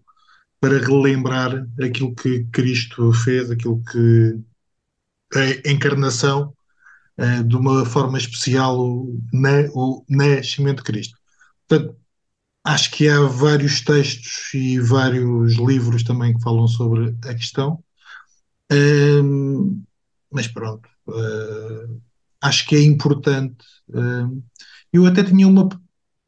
para 0.59 0.77
relembrar 0.77 1.65
aquilo 1.81 2.13
que 2.13 2.43
Cristo 2.51 3.13
fez, 3.13 3.49
aquilo 3.49 3.81
que 3.91 4.39
a 5.35 5.69
encarnação 5.69 6.53
uh, 7.17 7.43
de 7.43 7.55
uma 7.55 7.85
forma 7.85 8.17
especial 8.17 8.79
o, 8.79 9.19
na, 9.31 9.69
o 9.73 10.03
nascimento 10.09 10.77
de 10.77 10.83
Cristo. 10.83 11.17
Portanto, 11.67 11.95
acho 12.63 12.91
que 12.91 13.07
há 13.07 13.21
vários 13.21 13.81
textos 13.81 14.53
e 14.53 14.79
vários 14.79 15.53
livros 15.55 16.03
também 16.03 16.33
que 16.35 16.41
falam 16.41 16.67
sobre 16.67 17.15
a 17.25 17.33
questão. 17.33 17.83
Um, 18.71 19.83
mas 20.31 20.47
pronto, 20.47 20.87
uh, 21.07 22.01
acho 22.41 22.67
que 22.67 22.75
é 22.75 22.83
importante. 22.83 23.65
Uh, 23.89 24.43
eu 24.93 25.05
até 25.05 25.23
tinha 25.23 25.47
uma, 25.47 25.67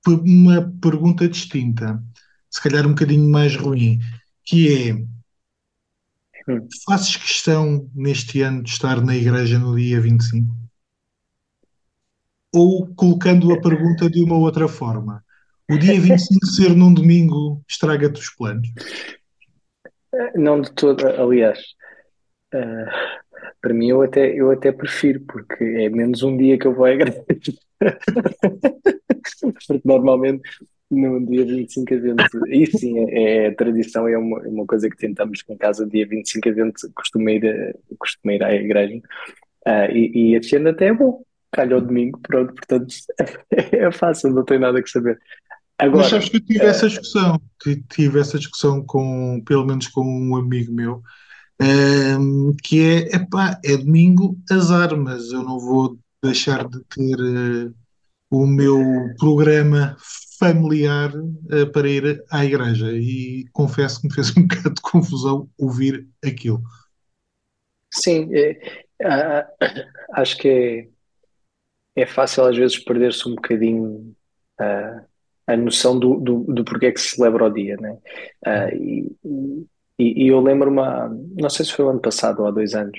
uma 0.08 0.74
pergunta 0.82 1.28
distinta, 1.28 2.04
se 2.50 2.62
calhar 2.62 2.86
um 2.86 2.92
bocadinho 2.92 3.30
mais 3.30 3.56
ruim, 3.56 4.00
que 4.44 4.90
é 4.90 5.06
Hum. 6.48 6.68
Fazes 6.86 7.16
questão 7.18 7.90
neste 7.94 8.42
ano 8.42 8.64
de 8.64 8.70
estar 8.70 9.02
na 9.02 9.16
igreja 9.16 9.60
no 9.60 9.76
dia 9.76 10.00
25? 10.02 10.54
Ou 12.54 12.94
colocando 12.96 13.54
a 13.54 13.62
pergunta 13.62 14.10
de 14.10 14.22
uma 14.22 14.38
outra 14.38 14.68
forma, 14.68 15.24
o 15.70 15.78
dia 15.78 16.00
25 16.00 16.46
ser 16.48 16.76
num 16.76 16.94
domingo 16.94 17.62
estraga-te 17.68 18.20
os 18.20 18.30
planos? 18.30 18.68
Não 20.36 20.60
de 20.60 20.72
todo, 20.74 21.08
aliás, 21.08 21.60
uh, 22.54 23.22
para 23.62 23.74
mim 23.74 23.90
eu 23.90 24.02
até, 24.02 24.34
eu 24.34 24.52
até 24.52 24.72
prefiro, 24.72 25.22
porque 25.22 25.64
é 25.64 25.90
menos 25.90 26.24
um 26.24 26.36
dia 26.36 26.58
que 26.58 26.68
eu 26.68 26.76
vou 26.76 26.86
à 26.86 26.92
igreja. 26.92 27.54
porque 29.42 29.82
normalmente 29.86 30.42
no 30.92 31.26
dia 31.26 31.46
25 31.46 31.94
a 31.94 31.98
gente, 31.98 32.24
isso 32.50 32.78
sim, 32.78 33.00
é, 33.00 33.48
é 33.48 33.52
tradição, 33.52 34.08
é 34.08 34.18
uma, 34.18 34.44
é 34.46 34.48
uma 34.50 34.66
coisa 34.66 34.90
que 34.90 34.98
tentamos 34.98 35.42
com 35.42 35.58
casa, 35.58 35.88
dia 35.88 36.06
25 36.08 36.50
a 36.50 36.52
gente 36.52 36.90
costuma 36.94 37.32
ir, 37.32 37.76
costuma 37.98 38.34
ir 38.34 38.44
à 38.44 38.54
igreja, 38.54 38.98
uh, 39.68 39.92
e, 39.92 40.32
e 40.32 40.36
a 40.36 40.40
descenda 40.40 40.72
até 40.72 40.88
é 40.88 40.94
bom, 40.94 41.24
calha 41.52 41.76
ao 41.76 41.82
domingo, 41.82 42.20
pronto, 42.20 42.54
portanto 42.54 42.94
é 43.52 43.92
fácil, 43.92 44.32
não 44.32 44.44
tem 44.44 44.60
nada 44.60 44.82
que 44.82 44.90
saber. 44.90 45.18
Agora, 45.78 46.04
Mas 46.04 46.10
sabes 46.10 46.30
que 46.30 46.38
eu 46.38 46.42
tive 46.46 46.66
uh, 46.66 46.68
essa 46.68 46.88
discussão, 46.88 47.42
tive 47.90 48.20
essa 48.20 48.38
discussão 48.38 48.84
com, 48.86 49.42
pelo 49.46 49.66
menos 49.66 49.88
com 49.88 50.04
um 50.04 50.36
amigo 50.36 50.74
meu, 50.74 51.02
um, 51.60 51.66
ehm, 51.66 52.56
que 52.62 52.82
é, 52.82 53.16
epá, 53.16 53.60
é 53.66 53.78
domingo, 53.78 54.38
azar, 54.52 54.96
mas 54.96 55.32
eu 55.32 55.42
não 55.42 55.58
vou 55.60 55.98
deixar 56.24 56.68
de 56.68 56.80
ter 56.84 57.16
uh, 57.20 57.74
o 58.30 58.46
meu 58.46 58.80
programa 59.18 59.98
familiar 60.42 61.16
uh, 61.16 61.72
para 61.72 61.88
ir 61.88 62.24
à 62.32 62.44
igreja 62.44 62.92
e 62.92 63.46
confesso 63.54 64.02
que 64.02 64.08
me 64.08 64.14
fez 64.14 64.32
um 64.36 64.48
bocado 64.48 64.74
de 64.74 64.82
confusão 64.82 65.48
ouvir 65.56 66.08
aquilo. 66.26 66.64
Sim, 67.94 68.32
é, 68.34 68.60
acho 70.14 70.38
que 70.38 70.90
é, 71.96 72.02
é 72.02 72.06
fácil 72.08 72.46
às 72.46 72.58
vezes 72.58 72.80
perder-se 72.80 73.30
um 73.30 73.36
bocadinho 73.36 74.16
uh, 74.60 75.06
a 75.46 75.56
noção 75.56 76.00
do, 76.00 76.20
do, 76.20 76.40
do 76.46 76.66
porquê 76.66 76.88
é 76.88 76.92
que 76.92 77.00
se 77.00 77.16
celebra 77.16 77.46
o 77.46 77.54
dia, 77.54 77.78
né? 77.78 77.98
Uh, 78.48 78.76
e, 78.76 79.18
e, 80.00 80.26
e, 80.26 80.28
eu 80.30 80.40
lembro-me, 80.40 80.82
não 81.40 81.50
sei 81.50 81.66
se 81.66 81.74
foi 81.74 81.86
o 81.86 81.90
ano 81.90 82.02
passado 82.02 82.40
ou 82.40 82.48
há 82.48 82.52
dois 82.52 82.74
anos, 82.74 82.98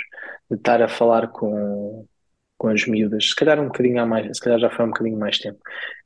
de 0.49 0.57
estar 0.57 0.81
a 0.81 0.89
falar 0.89 1.29
com, 1.29 2.07
com 2.63 2.69
as 2.69 2.87
miúdas, 2.87 3.31
se 3.31 3.35
calhar 3.35 3.59
um 3.61 3.67
bocadinho 3.67 4.01
há 4.01 4.07
mais, 4.07 4.37
se 4.37 4.41
calhar 4.41 4.61
já 4.61 4.71
foi 4.71 4.85
um 4.85 4.91
bocadinho 4.91 5.19
mais 5.19 5.37
tempo, 5.37 5.59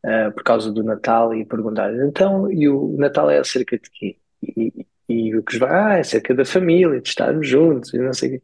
uh, 0.06 0.32
por 0.32 0.42
causa 0.42 0.72
do 0.72 0.82
Natal 0.82 1.34
e 1.34 1.44
perguntar, 1.44 1.94
então, 1.94 2.50
e 2.50 2.66
o 2.66 2.96
Natal 2.96 3.30
é 3.30 3.38
acerca 3.38 3.78
de 3.78 3.90
quê? 3.90 4.16
E, 4.42 4.86
e 5.06 5.36
o 5.36 5.42
que 5.42 5.58
vai, 5.58 5.70
ah, 5.70 5.96
é 5.98 6.00
acerca 6.00 6.34
da 6.34 6.46
família, 6.46 6.98
de 6.98 7.08
estarmos 7.08 7.46
juntos 7.46 7.92
e 7.92 7.98
não 7.98 8.14
sei 8.14 8.28
o 8.28 8.32
quê. 8.32 8.42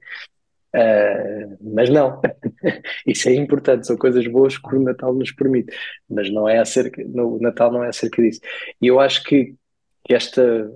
Uh, 0.75 1.59
mas 1.75 1.89
não, 1.89 2.21
isso 3.07 3.31
é 3.31 3.35
importante, 3.35 3.87
são 3.87 3.97
coisas 3.97 4.27
boas 4.27 4.59
que 4.59 4.77
o 4.77 4.83
Natal 4.83 5.15
nos 5.15 5.33
permite, 5.33 5.75
mas 6.09 6.31
não 6.31 6.47
é 6.47 6.59
acerca, 6.59 7.03
no, 7.07 7.37
o 7.37 7.41
Natal 7.41 7.73
não 7.73 7.83
é 7.83 7.89
acerca 7.89 8.21
disso. 8.21 8.41
E 8.81 8.89
eu 8.89 9.01
acho 9.01 9.25
que 9.25 9.55
esta, 10.11 10.71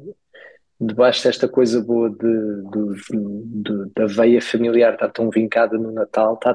debaixo 0.81 1.23
desta 1.25 1.47
coisa 1.47 1.83
boa 1.83 2.09
de, 2.09 2.17
de, 2.17 3.63
de, 3.63 3.93
da 3.95 4.07
veia 4.07 4.41
familiar 4.41 4.95
estar 4.95 5.11
tão 5.11 5.29
vincada 5.29 5.77
no 5.77 5.93
Natal, 5.93 6.35
está 6.35 6.55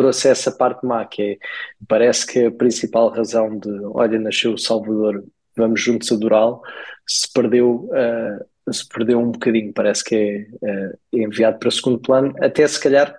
trouxe 0.00 0.28
essa 0.28 0.50
parte 0.50 0.86
má, 0.86 1.04
que 1.04 1.22
é, 1.22 1.38
parece 1.86 2.26
que 2.26 2.46
a 2.46 2.50
principal 2.50 3.10
razão 3.10 3.58
de, 3.58 3.70
olha, 3.84 4.18
nasceu 4.18 4.54
o 4.54 4.58
Salvador, 4.58 5.22
vamos 5.54 5.78
juntos 5.78 6.10
adorá-lo, 6.10 6.62
se 7.06 7.30
perdeu, 7.30 7.90
uh, 7.90 8.72
se 8.72 8.88
perdeu 8.88 9.18
um 9.20 9.30
bocadinho, 9.30 9.74
parece 9.74 10.02
que 10.02 10.48
é 10.62 10.92
uh, 10.92 10.98
enviado 11.12 11.58
para 11.58 11.70
segundo 11.70 11.98
plano, 11.98 12.34
até 12.40 12.66
se 12.66 12.80
calhar 12.80 13.14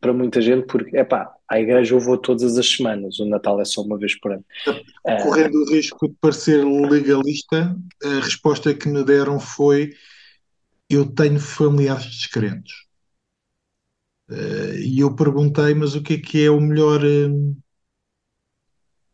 para 0.00 0.12
muita 0.12 0.42
gente, 0.42 0.66
porque, 0.66 0.96
é 0.96 1.04
pá, 1.04 1.32
à 1.48 1.60
igreja 1.60 1.94
eu 1.94 2.00
vou 2.00 2.18
todas 2.18 2.58
as 2.58 2.68
semanas, 2.68 3.20
o 3.20 3.24
Natal 3.24 3.60
é 3.60 3.64
só 3.64 3.82
uma 3.82 3.96
vez 3.96 4.18
por 4.18 4.32
ano. 4.32 4.44
Correndo 5.22 5.54
o 5.54 5.70
risco 5.70 6.08
de 6.08 6.14
parecer 6.20 6.64
legalista, 6.64 7.76
a 8.02 8.20
resposta 8.24 8.74
que 8.74 8.88
me 8.88 9.04
deram 9.04 9.38
foi 9.38 9.90
eu 10.90 11.06
tenho 11.06 11.38
familiares 11.38 12.06
descrentes. 12.06 12.85
Uh, 14.28 14.78
e 14.80 15.00
eu 15.00 15.14
perguntei, 15.14 15.72
mas 15.74 15.94
o 15.94 16.02
que 16.02 16.14
é 16.14 16.18
que 16.18 16.44
é 16.44 16.50
o 16.50 16.60
melhor? 16.60 17.00
Uh, 17.04 17.56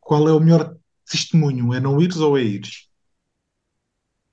qual 0.00 0.28
é 0.28 0.32
o 0.32 0.40
melhor 0.40 0.76
testemunho? 1.08 1.74
É 1.74 1.80
não 1.80 2.00
ires 2.00 2.16
ou 2.16 2.38
é 2.38 2.42
ires? 2.42 2.88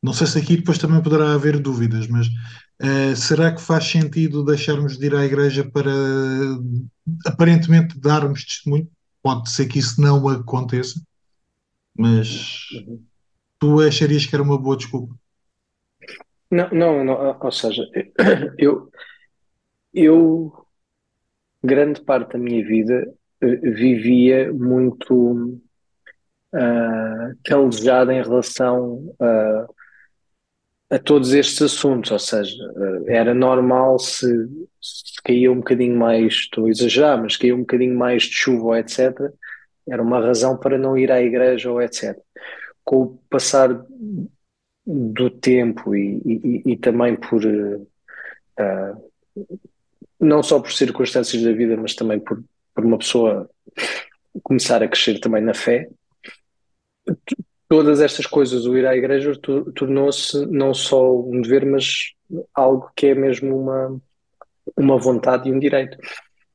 Não 0.02 0.14
sei 0.14 0.28
se 0.28 0.40
aqui 0.40 0.56
depois 0.56 0.78
também 0.78 1.02
poderá 1.04 1.34
haver 1.34 1.60
dúvidas, 1.60 2.08
mas 2.08 2.28
uh, 2.28 3.16
será 3.16 3.54
que 3.54 3.62
faz 3.62 3.86
sentido 3.86 4.46
deixarmos 4.46 4.98
de 4.98 5.06
ir 5.06 5.16
à 5.16 5.26
igreja 5.26 5.70
para 5.70 5.92
aparentemente 7.26 8.00
darmos 8.00 8.46
testemunho? 8.46 8.90
Pode 9.22 9.50
ser 9.50 9.68
que 9.68 9.80
isso 9.80 10.00
não 10.00 10.26
aconteça, 10.30 11.02
mas 11.98 12.62
tu 13.60 13.82
acharias 13.82 14.26
que 14.26 14.34
era 14.34 14.42
uma 14.42 14.58
boa 14.58 14.78
desculpa? 14.78 15.14
Não, 16.50 16.70
não, 16.72 17.04
não 17.04 17.38
ou 17.40 17.52
seja, 17.52 17.84
eu, 18.58 18.90
eu 19.94 20.66
grande 21.64 22.02
parte 22.02 22.34
da 22.34 22.40
minha 22.40 22.66
vida 22.66 23.12
uh, 23.44 23.72
vivia 23.74 24.52
muito 24.54 25.60
uh, 26.54 27.38
calejada 27.44 28.14
em 28.14 28.22
relação 28.22 29.14
uh, 29.20 29.74
a 30.90 30.98
todos 30.98 31.34
estes 31.34 31.62
assuntos, 31.62 32.12
ou 32.12 32.20
seja, 32.20 32.56
uh, 32.72 33.10
era 33.10 33.34
normal 33.34 34.00
se, 34.00 34.28
se 34.82 35.22
caía 35.24 35.52
um 35.52 35.58
bocadinho 35.58 35.98
mais, 35.98 36.34
estou 36.34 36.66
a 36.66 36.70
exagerar, 36.70 37.22
mas 37.22 37.38
caía 37.38 37.56
um 37.56 37.60
bocadinho 37.60 37.98
mais 37.98 38.24
de 38.24 38.34
chuva 38.34 38.80
etc., 38.80 39.32
era 39.88 40.02
uma 40.02 40.20
razão 40.20 40.58
para 40.58 40.78
não 40.78 40.98
ir 40.98 41.12
à 41.12 41.22
igreja 41.22 41.72
ou 41.72 41.82
etc. 41.82 42.18
Com 42.84 43.02
o 43.02 43.18
passar 43.30 43.84
do 44.86 45.30
tempo 45.30 45.96
e, 45.96 46.22
e, 46.26 46.74
e 46.74 46.78
também 46.78 47.16
por 47.16 47.44
uh, 47.46 47.88
não 50.20 50.44
só 50.44 50.60
por 50.60 50.72
circunstâncias 50.72 51.42
da 51.42 51.52
vida, 51.52 51.78
mas 51.78 51.96
também 51.96 52.20
por, 52.20 52.44
por 52.74 52.86
uma 52.86 52.98
pessoa 52.98 53.50
começar 54.44 54.84
a 54.84 54.88
crescer 54.88 55.20
também 55.20 55.42
na 55.42 55.54
fé, 55.54 55.90
todas 57.68 58.02
estas 58.02 58.26
coisas, 58.26 58.66
o 58.66 58.78
ir 58.78 58.86
à 58.86 58.96
igreja 58.96 59.32
tornou-se 59.76 60.46
não 60.48 60.74
só 60.74 61.16
um 61.22 61.42
dever, 61.42 61.66
mas 61.66 62.14
algo 62.54 62.92
que 62.96 63.08
é 63.08 63.16
mesmo 63.16 63.58
uma, 63.58 64.02
uma 64.76 64.98
vontade 64.98 65.48
e 65.48 65.54
um 65.54 65.60
direito. 65.60 65.98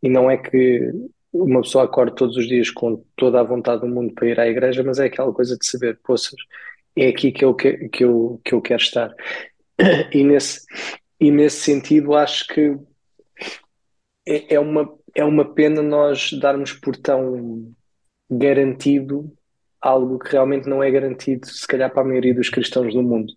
E 0.02 0.09
não 0.09 0.30
é 0.30 0.37
que 0.37 0.92
uma 1.33 1.62
pessoa 1.62 1.85
acorde 1.85 2.16
todos 2.16 2.37
os 2.37 2.47
dias 2.47 2.71
com 2.71 3.02
toda 3.16 3.40
a 3.40 3.44
vontade 3.44 3.83
do 3.83 3.88
mundo 3.88 4.12
para 4.12 4.28
ir 4.28 4.40
à 4.40 4.47
igreja, 4.47 4.83
mas 4.83 4.99
é 4.99 5.06
aquela 5.06 5.33
coisa 5.33 5.56
de 5.56 5.64
saber, 5.66 5.99
poças, 6.04 6.35
é 6.97 7.09
aqui 7.09 7.33
que 7.33 7.44
eu, 7.44 7.54
que, 7.54 7.88
que 7.88 8.04
eu, 8.04 8.40
que 8.44 8.54
eu 8.54 8.61
quero 8.61 8.83
estar. 8.83 9.14
E 10.12 10.23
nesse, 10.23 10.64
e 11.18 11.30
nesse 11.33 11.61
sentido, 11.61 12.14
acho 12.14 12.47
que 12.47 12.76
é, 14.26 14.54
é, 14.54 14.61
uma, 14.61 14.93
é 15.14 15.25
uma 15.25 15.45
pena 15.54 15.83
nós 15.83 16.33
darmos 16.33 16.73
por 16.73 16.97
tão 16.97 17.73
garantido 18.31 19.33
algo 19.81 20.19
que 20.19 20.33
realmente 20.33 20.69
não 20.69 20.83
é 20.83 20.90
garantido, 20.90 21.47
se 21.47 21.66
calhar, 21.66 21.93
para 21.93 22.02
a 22.02 22.07
maioria 22.07 22.35
dos 22.35 22.49
cristãos 22.49 22.95
do 22.95 23.02
mundo. 23.02 23.33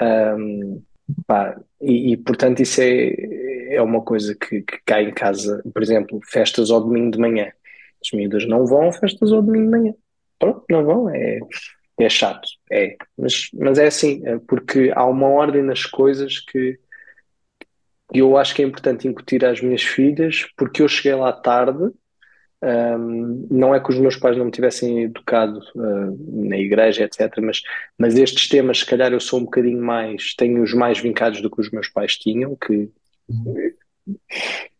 Um, 0.00 0.82
pá, 1.26 1.56
e, 1.80 2.12
e, 2.12 2.16
portanto, 2.16 2.60
isso 2.60 2.80
é, 2.80 3.74
é 3.74 3.82
uma 3.82 4.02
coisa 4.02 4.34
que, 4.34 4.62
que 4.62 4.78
cai 4.84 5.04
em 5.04 5.14
casa, 5.14 5.62
por 5.72 5.82
exemplo, 5.82 6.20
festas 6.24 6.70
ao 6.70 6.80
domingo 6.80 7.12
de 7.12 7.18
manhã. 7.18 7.52
As 8.04 8.10
miúdas 8.12 8.46
não 8.46 8.66
vão 8.66 8.88
a 8.88 8.92
festas 8.92 9.32
ao 9.32 9.40
domingo 9.40 9.66
de 9.66 9.70
manhã. 9.70 9.94
Pronto, 10.38 10.64
não 10.68 10.84
vão, 10.84 11.08
é, 11.08 11.38
é 12.00 12.08
chato, 12.08 12.48
é. 12.70 12.96
Mas, 13.16 13.48
mas 13.54 13.78
é 13.78 13.86
assim, 13.86 14.22
é 14.26 14.38
porque 14.38 14.92
há 14.94 15.06
uma 15.06 15.28
ordem 15.28 15.62
nas 15.62 15.86
coisas 15.86 16.40
que 16.40 16.78
eu 18.12 18.36
acho 18.36 18.54
que 18.54 18.62
é 18.62 18.64
importante 18.64 19.08
incutir 19.08 19.44
às 19.44 19.60
minhas 19.60 19.82
filhas, 19.82 20.46
porque 20.56 20.82
eu 20.82 20.88
cheguei 20.88 21.14
lá 21.14 21.32
tarde. 21.32 21.90
Um, 22.62 23.46
não 23.50 23.74
é 23.74 23.80
que 23.80 23.90
os 23.90 23.98
meus 23.98 24.16
pais 24.16 24.36
não 24.36 24.46
me 24.46 24.50
tivessem 24.50 25.04
educado 25.04 25.60
uh, 25.74 26.46
na 26.48 26.56
igreja, 26.56 27.04
etc., 27.04 27.38
mas, 27.42 27.62
mas 27.98 28.16
estes 28.16 28.48
temas, 28.48 28.78
se 28.78 28.86
calhar, 28.86 29.12
eu 29.12 29.20
sou 29.20 29.40
um 29.40 29.44
bocadinho 29.44 29.80
mais, 29.82 30.34
tenho 30.34 30.62
os 30.62 30.72
mais 30.72 30.98
vincados 30.98 31.42
do 31.42 31.50
que 31.50 31.60
os 31.60 31.70
meus 31.70 31.88
pais 31.88 32.16
tinham, 32.16 32.56
que 32.56 32.90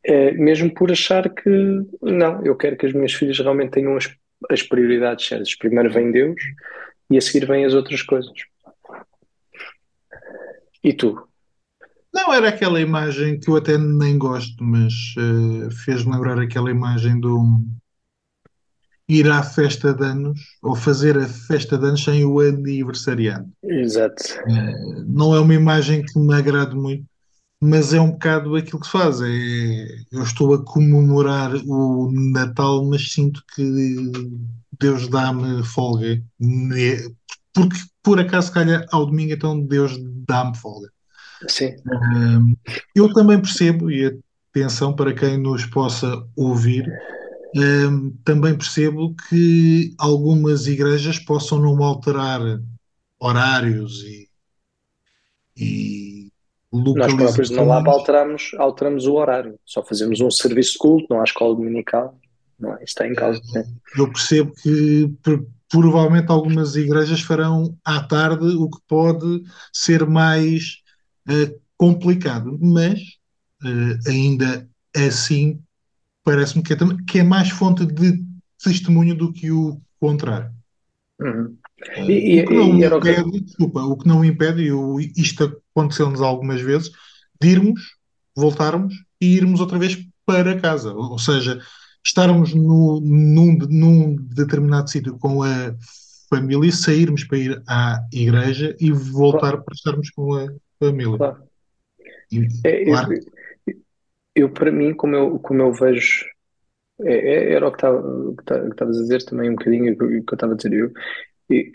é, 0.05 0.31
mesmo 0.33 0.73
por 0.73 0.91
achar 0.91 1.29
que 1.29 1.51
não, 2.01 2.45
eu 2.45 2.57
quero 2.57 2.77
que 2.77 2.87
as 2.87 2.93
minhas 2.93 3.13
filhas 3.13 3.39
realmente 3.39 3.73
tenham 3.73 3.97
as, 3.97 4.09
as 4.51 4.63
prioridades 4.63 5.27
certas. 5.27 5.55
Primeiro 5.55 5.91
vem 5.91 6.13
Deus 6.13 6.41
e 7.11 7.19
a 7.19 7.21
seguir 7.21 7.47
vêm 7.47 7.65
as 7.65 7.75
outras 7.75 8.03
coisas. 8.03 8.33
E 10.83 10.93
tu? 10.93 11.29
Era 12.37 12.51
aquela 12.51 12.79
imagem 12.79 13.41
que 13.41 13.49
eu 13.49 13.57
até 13.57 13.79
nem 13.79 14.19
gosto, 14.19 14.63
mas 14.63 14.93
uh, 15.17 15.71
fez-me 15.71 16.13
lembrar 16.13 16.39
aquela 16.39 16.71
imagem 16.71 17.19
do 17.19 17.63
ir 19.09 19.31
à 19.31 19.43
festa 19.43 19.95
de 19.95 20.05
anos 20.05 20.39
ou 20.63 20.77
fazer 20.77 21.17
a 21.17 21.27
festa 21.27 21.79
de 21.79 21.87
anos 21.87 22.05
sem 22.05 22.27
o 22.27 22.39
aniversariante. 22.41 23.49
Exato. 23.65 24.23
Uh, 24.47 25.03
não 25.07 25.35
é 25.35 25.41
uma 25.41 25.55
imagem 25.55 26.05
que 26.05 26.19
me 26.19 26.35
agrade 26.35 26.77
muito, 26.77 27.07
mas 27.59 27.95
é 27.95 28.01
um 28.03 28.11
bocado 28.11 28.55
aquilo 28.55 28.81
que 28.81 28.87
se 28.87 28.93
faz. 28.93 29.23
É, 29.23 29.87
eu 30.13 30.23
estou 30.23 30.53
a 30.53 30.63
comemorar 30.63 31.55
o 31.67 32.13
Natal, 32.13 32.85
mas 32.85 33.13
sinto 33.13 33.43
que 33.55 34.13
Deus 34.79 35.09
dá-me 35.09 35.65
folga. 35.65 36.23
Porque 37.55 37.79
por 38.03 38.21
acaso 38.21 38.53
calha 38.53 38.85
ao 38.93 39.07
domingo, 39.07 39.33
então 39.33 39.59
Deus 39.59 39.97
dá-me 40.29 40.55
folga. 40.55 40.91
Sim. 41.49 41.77
Um, 41.87 42.57
eu 42.95 43.13
também 43.13 43.41
percebo, 43.41 43.91
e 43.91 44.21
atenção 44.51 44.95
para 44.95 45.13
quem 45.13 45.37
nos 45.37 45.67
possa 45.67 46.27
ouvir, 46.35 46.87
um, 47.55 48.11
também 48.25 48.57
percebo 48.57 49.15
que 49.29 49.95
algumas 49.99 50.67
igrejas 50.67 51.19
possam 51.19 51.61
não 51.61 51.83
alterar 51.83 52.41
horários 53.19 54.03
e, 54.05 54.29
e 55.57 56.31
Nós 56.73 57.15
próprios 57.15 57.51
na 57.51 57.63
LAB 57.63 57.89
alteramos, 57.89 58.51
alteramos 58.59 59.07
o 59.07 59.15
horário, 59.15 59.59
só 59.65 59.83
fazemos 59.83 60.21
um 60.21 60.31
serviço 60.31 60.73
de 60.73 60.79
culto, 60.79 61.07
não 61.11 61.21
há 61.21 61.25
escola 61.25 61.55
dominical, 61.55 62.19
não 62.59 62.73
é? 62.73 62.77
Isso 62.77 62.85
está 62.85 63.07
em 63.07 63.15
causa. 63.15 63.41
Eu 63.97 64.09
percebo 64.09 64.53
que 64.55 65.11
provavelmente 65.69 66.31
algumas 66.31 66.77
igrejas 66.77 67.21
farão 67.21 67.77
à 67.85 68.03
tarde 68.03 68.45
o 68.45 68.69
que 68.69 68.79
pode 68.87 69.43
ser 69.73 70.07
mais 70.07 70.83
uh, 71.29 71.61
complicado, 71.77 72.59
mas 72.61 73.01
uh, 73.63 74.09
ainda 74.09 74.69
assim 74.95 75.61
parece-me 76.25 76.63
que, 76.63 76.73
é, 76.73 76.77
que 77.07 77.19
é 77.21 77.23
mais 77.23 77.51
fonte 77.51 77.87
de 77.87 78.25
testemunho 78.63 79.15
do 79.15 79.33
que 79.33 79.51
o 79.51 79.81
contrário. 80.01 80.51
Uhum. 81.21 81.57
Uh, 81.97 82.11
e, 82.11 82.43
o, 82.43 82.47
que 82.47 82.55
não 82.55 82.79
e, 82.79 82.85
impede, 82.85 83.31
que... 83.31 83.41
desculpa, 83.41 83.81
o 83.83 83.97
que 83.97 84.09
não 84.09 84.25
impede, 84.25 84.67
eu, 84.67 84.99
isto 85.17 85.63
aconteceu-nos 85.75 86.21
algumas 86.21 86.61
vezes, 86.61 86.91
de 87.41 87.49
irmos, 87.49 87.81
voltarmos 88.35 88.95
e 89.21 89.37
irmos 89.37 89.61
outra 89.61 89.79
vez 89.79 89.99
para 90.25 90.59
casa. 90.59 90.93
Ou 90.93 91.19
seja, 91.19 91.61
estarmos 92.05 92.55
no, 92.55 93.01
num, 93.01 93.59
num 93.69 94.17
determinado 94.17 94.91
sítio 94.91 95.19
com 95.19 95.43
a 95.43 95.75
família, 96.29 96.73
sairmos 96.73 97.25
para 97.25 97.39
ir 97.39 97.63
à 97.69 98.05
igreja 98.13 98.77
e 98.81 98.91
voltar 98.91 99.59
para 99.59 99.75
estarmos 99.75 100.11
com 100.11 100.35
a 100.35 100.49
família. 100.79 101.17
Claro. 101.17 101.43
É, 102.65 102.85
claro. 102.85 103.15
Eu, 103.67 103.75
eu, 104.35 104.51
para 104.51 104.71
mim, 104.71 104.95
como 104.95 105.15
eu, 105.15 105.39
como 105.39 105.63
eu 105.63 105.73
vejo, 105.73 106.25
é, 107.03 107.15
é 107.15 107.53
era 107.55 107.69
o 107.69 107.73
que 107.73 107.77
estavas 108.73 108.99
a 108.99 109.03
dizer 109.03 109.25
também 109.25 109.51
um 109.51 109.55
bocadinho, 109.55 109.93
o 109.93 109.97
que 109.97 110.05
eu 110.05 110.35
estava 110.35 110.53
a 110.53 110.57
dizer. 110.57 110.73
Eu, 110.73 110.93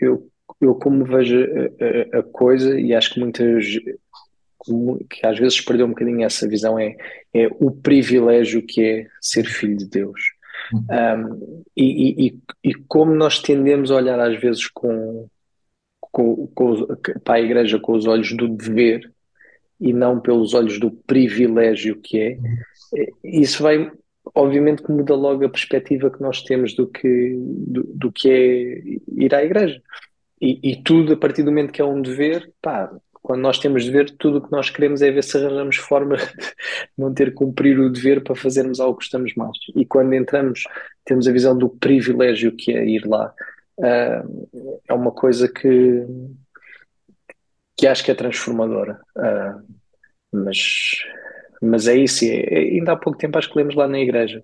eu, 0.00 0.30
eu 0.60 0.74
como 0.74 1.04
vejo 1.04 1.36
a, 1.36 2.16
a, 2.16 2.20
a 2.20 2.22
coisa, 2.22 2.78
e 2.78 2.94
acho 2.94 3.14
que 3.14 3.20
muitas 3.20 3.66
que 5.10 5.26
às 5.26 5.38
vezes 5.38 5.60
perdeu 5.60 5.86
um 5.86 5.90
bocadinho 5.90 6.24
essa 6.24 6.48
visão 6.48 6.78
é, 6.78 6.96
é 7.34 7.48
o 7.58 7.70
privilégio 7.70 8.62
que 8.62 8.82
é 8.82 9.06
ser 9.20 9.44
filho 9.44 9.76
de 9.76 9.86
Deus. 9.86 10.20
Um, 10.72 10.78
uhum. 10.78 11.64
e, 11.76 12.26
e, 12.28 12.38
e, 12.62 12.74
como 12.86 13.12
nós 13.12 13.40
tendemos 13.40 13.90
a 13.90 13.96
olhar 13.96 14.20
às 14.20 14.40
vezes 14.40 14.68
com, 14.68 15.28
com, 16.12 16.46
com, 16.48 16.86
para 17.24 17.34
a 17.34 17.40
igreja 17.40 17.80
com 17.80 17.92
os 17.92 18.06
olhos 18.06 18.36
do 18.36 18.46
dever 18.46 19.10
e 19.80 19.92
não 19.92 20.20
pelos 20.20 20.54
olhos 20.54 20.78
do 20.78 20.90
privilégio 20.90 21.96
que 21.96 22.18
é, 22.20 22.38
isso 23.24 23.62
vai, 23.62 23.90
obviamente 24.34 24.82
que 24.82 24.92
muda 24.92 25.14
logo 25.14 25.44
a 25.44 25.48
perspectiva 25.48 26.10
que 26.10 26.20
nós 26.20 26.42
temos 26.42 26.74
do 26.74 26.86
que, 26.86 27.34
do, 27.36 27.82
do 27.84 28.12
que 28.12 28.30
é 28.30 29.24
ir 29.24 29.34
à 29.34 29.42
igreja. 29.42 29.82
E, 30.40 30.58
e, 30.62 30.82
tudo 30.82 31.12
a 31.12 31.16
partir 31.16 31.42
do 31.42 31.50
momento 31.50 31.72
que 31.72 31.80
é 31.80 31.84
um 31.84 32.02
dever, 32.02 32.50
pá, 32.60 32.92
quando 33.22 33.40
nós 33.40 33.58
temos 33.58 33.84
dever, 33.84 34.10
tudo 34.18 34.38
o 34.38 34.40
que 34.42 34.50
nós 34.50 34.68
queremos 34.68 35.00
é 35.00 35.10
ver 35.10 35.22
se 35.22 35.36
arranjamos 35.36 35.76
forma 35.76 36.16
de 36.16 36.24
não 36.98 37.14
ter 37.14 37.30
que 37.30 37.36
cumprir 37.36 37.78
o 37.78 37.90
dever 37.90 38.22
para 38.22 38.34
fazermos 38.34 38.80
algo 38.80 38.98
que 38.98 39.04
gostamos 39.04 39.34
mais. 39.36 39.56
E 39.76 39.86
quando 39.86 40.12
entramos, 40.12 40.64
temos 41.04 41.28
a 41.28 41.32
visão 41.32 41.56
do 41.56 41.68
privilégio 41.68 42.52
que 42.52 42.72
é 42.72 42.84
ir 42.84 43.06
lá. 43.06 43.32
Uh, 43.78 44.80
é 44.88 44.94
uma 44.94 45.10
coisa 45.10 45.48
que, 45.48 46.06
que 47.76 47.86
acho 47.86 48.04
que 48.04 48.10
é 48.10 48.14
transformadora. 48.14 49.00
Uh, 49.16 49.62
mas, 50.32 50.98
mas 51.60 51.88
é 51.88 51.96
isso. 51.96 52.24
É, 52.24 52.40
é, 52.40 52.58
ainda 52.58 52.92
há 52.92 52.96
pouco 52.96 53.18
tempo 53.18 53.38
acho 53.38 53.50
que 53.50 53.58
lemos 53.58 53.74
lá 53.74 53.88
na 53.88 53.98
igreja. 53.98 54.42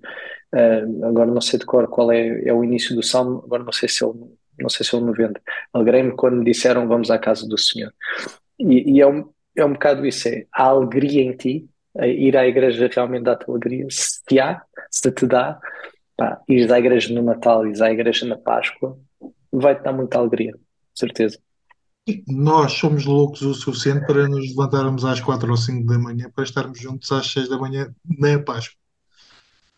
Uh, 0.55 1.07
agora 1.07 1.31
não 1.31 1.41
sei 1.41 1.59
de 1.59 1.67
cor 1.67 1.89
qual 1.89 2.11
é, 2.11 2.43
é 2.49 2.53
o 2.53 2.65
início 2.65 2.95
do 2.95 3.03
salmo, 3.03 3.43
agora 3.45 3.63
não 3.63 3.73
sei 3.73 3.89
se 3.89 4.05
ele 4.05 4.15
não 4.59 4.69
sei 4.69 4.85
se 4.85 4.95
é 4.95 4.99
o 4.99 5.01
90. 5.01 5.41
Alegrei-me 5.73 6.13
quando 6.17 6.39
me 6.39 6.45
disseram 6.45 6.89
vamos 6.89 7.11
à 7.11 7.19
casa 7.19 7.47
do 7.47 7.57
Senhor. 7.57 7.93
E, 8.59 8.97
e, 8.97 9.01
é, 9.01 9.07
um, 9.07 9.31
é 9.57 9.65
um 9.65 9.73
bocado 9.75 10.05
isso, 10.05 10.29
é 10.29 10.47
a 10.53 10.65
alegria 10.65 11.23
em 11.23 11.33
ti, 11.37 11.69
ir 11.97 12.37
à 12.37 12.47
igreja 12.47 12.89
realmente 12.93 13.23
dá-te 13.25 13.49
alegria, 13.49 13.87
se 13.89 14.21
te 14.25 14.41
há, 14.41 14.61
se 14.91 15.13
te 15.13 15.27
dá, 15.27 15.61
pá, 16.17 16.41
ir 16.49 16.73
à 16.73 16.79
igreja 16.79 17.15
no 17.15 17.23
Natal, 17.23 17.67
ir 17.67 17.81
à 17.81 17.93
igreja 17.93 18.27
na 18.27 18.37
Páscoa, 18.37 18.99
vai-te 19.53 19.83
dar 19.83 19.93
muita 19.93 20.19
alegria, 20.19 20.55
certeza. 20.95 21.39
Nós 22.27 22.73
somos 22.73 23.05
loucos 23.05 23.43
o 23.43 23.53
suficiente 23.53 24.07
para 24.07 24.27
nos 24.29 24.49
levantarmos 24.49 25.05
às 25.05 25.21
quatro 25.21 25.51
ou 25.51 25.57
cinco 25.57 25.87
da 25.87 25.99
manhã 25.99 26.31
para 26.35 26.45
estarmos 26.45 26.81
juntos 26.81 27.13
às 27.13 27.31
seis 27.31 27.49
da 27.49 27.59
manhã 27.59 27.95
na 28.19 28.39
Páscoa. 28.39 28.77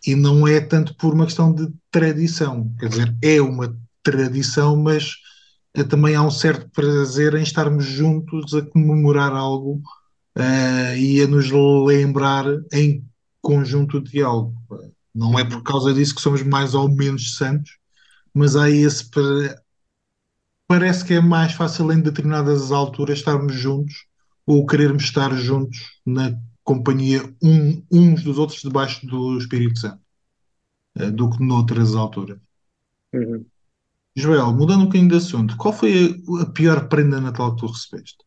E 0.07 0.15
não 0.15 0.47
é 0.47 0.61
tanto 0.61 0.95
por 0.95 1.13
uma 1.13 1.27
questão 1.27 1.53
de 1.53 1.69
tradição, 1.91 2.73
quer 2.79 2.89
dizer, 2.89 3.17
é 3.23 3.41
uma 3.41 3.77
tradição, 4.03 4.77
mas 4.77 5.17
também 5.89 6.15
há 6.15 6.23
um 6.23 6.31
certo 6.31 6.69
prazer 6.71 7.35
em 7.35 7.43
estarmos 7.43 7.85
juntos 7.85 8.55
a 8.55 8.63
comemorar 8.63 9.33
algo 9.33 9.83
uh, 10.37 10.97
e 10.97 11.23
a 11.23 11.27
nos 11.27 11.51
lembrar 11.51 12.45
em 12.73 13.05
conjunto 13.41 14.01
de 14.01 14.23
algo. 14.23 14.55
Não 15.15 15.39
é 15.39 15.45
por 15.45 15.63
causa 15.63 15.93
disso 15.93 16.15
que 16.15 16.21
somos 16.21 16.43
mais 16.43 16.75
ou 16.75 16.89
menos 16.89 17.37
santos, 17.37 17.79
mas 18.33 18.57
há 18.57 18.71
esse. 18.71 19.11
Parece 20.71 21.05
que 21.05 21.15
é 21.15 21.21
mais 21.21 21.53
fácil 21.53 21.91
em 21.91 22.01
determinadas 22.01 22.71
alturas 22.71 23.19
estarmos 23.19 23.53
juntos 23.55 24.07
ou 24.47 24.65
querermos 24.65 25.03
estar 25.03 25.35
juntos 25.35 26.01
na 26.07 26.33
companhia 26.63 27.25
um, 27.43 27.85
uns 27.91 28.23
dos 28.23 28.39
outros 28.39 28.63
debaixo 28.63 29.05
do 29.05 29.37
Espírito 29.37 29.81
Santo 29.81 30.01
uh, 30.97 31.11
do 31.11 31.29
que 31.29 31.43
noutras 31.43 31.97
alturas. 31.97 32.39
Uhum. 33.13 33.45
Joel, 34.15 34.53
mudando 34.53 34.83
um 34.83 34.85
bocadinho 34.85 35.11
de 35.11 35.17
assunto, 35.17 35.57
qual 35.57 35.75
foi 35.75 36.23
a, 36.41 36.47
pior 36.53 36.89
prenda 36.89 37.17
de 37.17 37.25
Natal 37.25 37.57
que 37.57 37.63
tu 37.63 37.67
recebeste? 37.67 38.19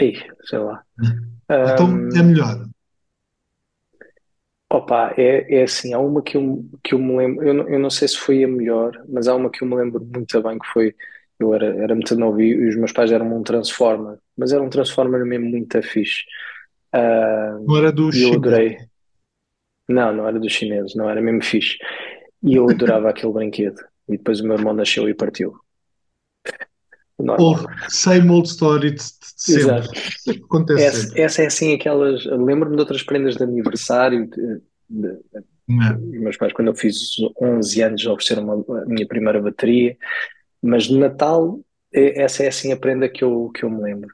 Ei, 0.00 0.14
sei 0.46 0.58
lá. 0.58 0.82
Então 1.48 1.86
um, 1.86 2.08
é 2.08 2.24
melhor. 2.24 2.68
Opa, 4.68 5.14
é, 5.16 5.60
é 5.60 5.62
assim, 5.62 5.94
há 5.94 6.00
uma 6.00 6.20
que 6.20 6.36
eu, 6.36 6.68
que 6.82 6.92
eu 6.92 6.98
me 6.98 7.16
lembro, 7.16 7.46
eu 7.46 7.54
não, 7.54 7.68
eu 7.68 7.78
não 7.78 7.88
sei 7.88 8.08
se 8.08 8.16
foi 8.16 8.42
a 8.42 8.48
melhor, 8.48 9.00
mas 9.08 9.28
há 9.28 9.34
uma 9.36 9.48
que 9.48 9.62
eu 9.62 9.68
me 9.68 9.76
lembro 9.76 10.04
muito 10.04 10.42
bem 10.42 10.58
que 10.58 10.66
foi, 10.66 10.92
eu 11.38 11.54
era, 11.54 11.66
era 11.66 11.94
muito 11.94 12.16
novo 12.16 12.40
e 12.40 12.68
os 12.68 12.76
meus 12.76 12.92
pais 12.92 13.12
eram 13.12 13.36
um 13.36 13.42
Transformer, 13.42 14.18
mas 14.36 14.52
era 14.52 14.62
um 14.62 14.70
Transformer 14.70 15.24
mesmo 15.24 15.46
muito 15.46 15.82
fixe. 15.82 16.22
Uh, 16.94 17.64
não 17.66 17.76
era 17.76 17.92
do 17.92 18.10
chinês? 18.10 18.32
Eu 18.32 18.38
adorei. 18.38 18.78
Não, 19.88 20.12
não 20.12 20.26
era 20.28 20.38
dos 20.38 20.52
chineses, 20.52 20.94
não 20.94 21.08
era 21.08 21.20
mesmo 21.20 21.42
fixe. 21.42 21.76
E 22.42 22.54
eu 22.54 22.68
adorava 22.68 23.10
aquele 23.10 23.32
brinquedo. 23.32 23.80
E 24.08 24.16
depois 24.16 24.40
o 24.40 24.44
meu 24.44 24.56
irmão 24.56 24.72
nasceu 24.72 25.08
e 25.08 25.14
partiu. 25.14 25.54
Old, 27.18 27.66
same 27.88 28.30
old 28.30 28.46
story 28.46 28.90
de, 28.90 28.96
de 28.96 29.02
sempre. 29.36 29.62
Exato. 29.62 29.90
Acontece 30.44 30.84
essa, 30.84 31.00
sempre. 31.02 31.22
essa 31.22 31.42
é 31.42 31.46
assim 31.46 31.74
aquelas. 31.74 32.24
Lembro-me 32.26 32.76
de 32.76 32.80
outras 32.80 33.02
prendas 33.02 33.36
de 33.36 33.42
aniversário. 33.42 34.28
De, 34.28 34.60
de, 34.88 35.18
de, 35.68 36.18
meus 36.18 36.36
pais, 36.36 36.52
quando 36.52 36.68
eu 36.68 36.74
fiz 36.74 37.16
11 37.40 37.82
anos, 37.82 38.06
ofereceram 38.06 38.64
a 38.68 38.84
minha 38.86 39.06
primeira 39.06 39.40
bateria. 39.40 39.96
Mas 40.62 40.84
de 40.84 40.98
Natal, 40.98 41.60
essa 41.92 42.44
é 42.44 42.48
assim 42.48 42.72
a 42.72 42.76
prenda 42.76 43.08
que 43.08 43.24
eu, 43.24 43.50
que 43.54 43.64
eu 43.64 43.70
me 43.70 43.82
lembro. 43.82 44.10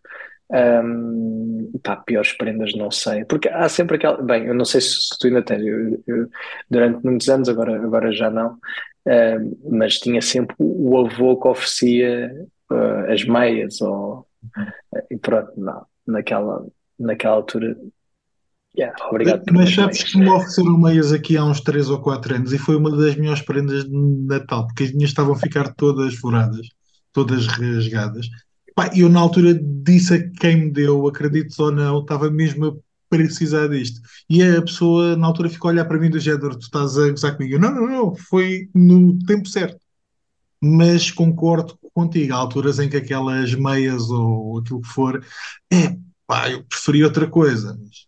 Um, 0.52 1.70
pá, 1.83 1.96
piores 1.96 2.33
prendas, 2.33 2.74
não 2.74 2.90
sei. 2.90 3.24
Porque 3.24 3.48
há 3.48 3.68
sempre 3.68 3.96
aquela. 3.96 4.22
Bem, 4.22 4.44
eu 4.46 4.55
não 4.55 4.64
sei 4.64 4.81
se, 4.81 5.00
se 5.00 5.18
tu 5.18 5.26
ainda 5.26 5.42
tens. 5.42 5.64
Eu, 5.64 6.02
eu, 6.07 6.28
durante 6.70 7.02
muitos 7.05 7.28
anos, 7.28 7.48
agora, 7.48 7.74
agora 7.83 8.12
já 8.12 8.31
não. 8.31 8.59
Uh, 9.07 9.70
mas 9.70 9.98
tinha 9.98 10.20
sempre 10.20 10.55
o 10.59 10.98
avô 10.98 11.40
que 11.40 11.48
oferecia 11.48 12.31
uh, 12.70 13.11
as 13.12 13.24
meias. 13.24 13.81
Ou, 13.81 14.26
uh, 14.94 15.02
e 15.11 15.16
pronto, 15.16 15.52
não. 15.57 15.87
Naquela, 16.07 16.66
naquela 16.98 17.35
altura. 17.37 17.76
Yeah, 18.76 18.96
obrigado 19.06 19.42
mas 19.52 19.74
sabes 19.74 20.02
que 20.02 20.16
me 20.16 20.30
ofereceram 20.30 20.78
meias 20.78 21.12
aqui 21.12 21.37
há 21.37 21.44
uns 21.44 21.61
3 21.61 21.90
ou 21.90 22.00
4 22.00 22.37
anos 22.37 22.54
e 22.54 22.58
foi 22.58 22.76
uma 22.76 22.90
das 22.96 23.16
melhores 23.16 23.42
prendas 23.42 23.85
de 23.85 23.94
Natal, 23.94 24.66
porque 24.66 24.85
as 24.85 24.92
minhas 24.92 25.11
estavam 25.11 25.35
a 25.35 25.38
ficar 25.38 25.74
todas 25.74 26.14
furadas, 26.14 26.66
todas 27.12 27.46
rasgadas 27.46 28.28
Pá, 28.74 28.90
eu 28.94 29.08
na 29.08 29.20
altura 29.20 29.54
disse 29.54 30.14
a 30.14 30.30
quem 30.40 30.56
me 30.56 30.70
deu, 30.70 31.06
acredito 31.06 31.58
ou 31.62 31.70
não, 31.70 32.00
estava 32.00 32.30
mesmo 32.30 32.66
a 32.66 32.72
precisar 33.08 33.68
disto. 33.68 34.00
E 34.28 34.42
a 34.42 34.62
pessoa 34.62 35.16
na 35.16 35.26
altura 35.26 35.50
ficou 35.50 35.68
a 35.68 35.72
olhar 35.72 35.85
para 35.85 35.98
mim 35.98 36.11
do 36.11 36.18
género, 36.18 36.58
tu 36.58 36.62
estás 36.62 36.96
a 36.96 37.11
gozar 37.11 37.37
comigo. 37.37 37.54
Eu, 37.54 37.61
não, 37.61 37.74
não, 37.74 37.87
não, 37.87 38.14
foi 38.14 38.70
no 38.74 39.18
tempo 39.26 39.46
certo. 39.48 39.78
Mas 40.62 41.11
concordo 41.11 41.78
contigo, 41.94 42.35
há 42.35 42.37
alturas 42.37 42.78
em 42.78 42.88
que 42.88 42.96
aquelas 42.96 43.54
meias 43.54 44.08
ou 44.11 44.58
aquilo 44.58 44.80
que 44.80 44.88
for, 44.88 45.24
é 45.70 45.96
pá, 46.26 46.50
eu 46.50 46.64
preferi 46.64 47.04
outra 47.04 47.26
coisa. 47.28 47.78
Mas, 47.78 48.06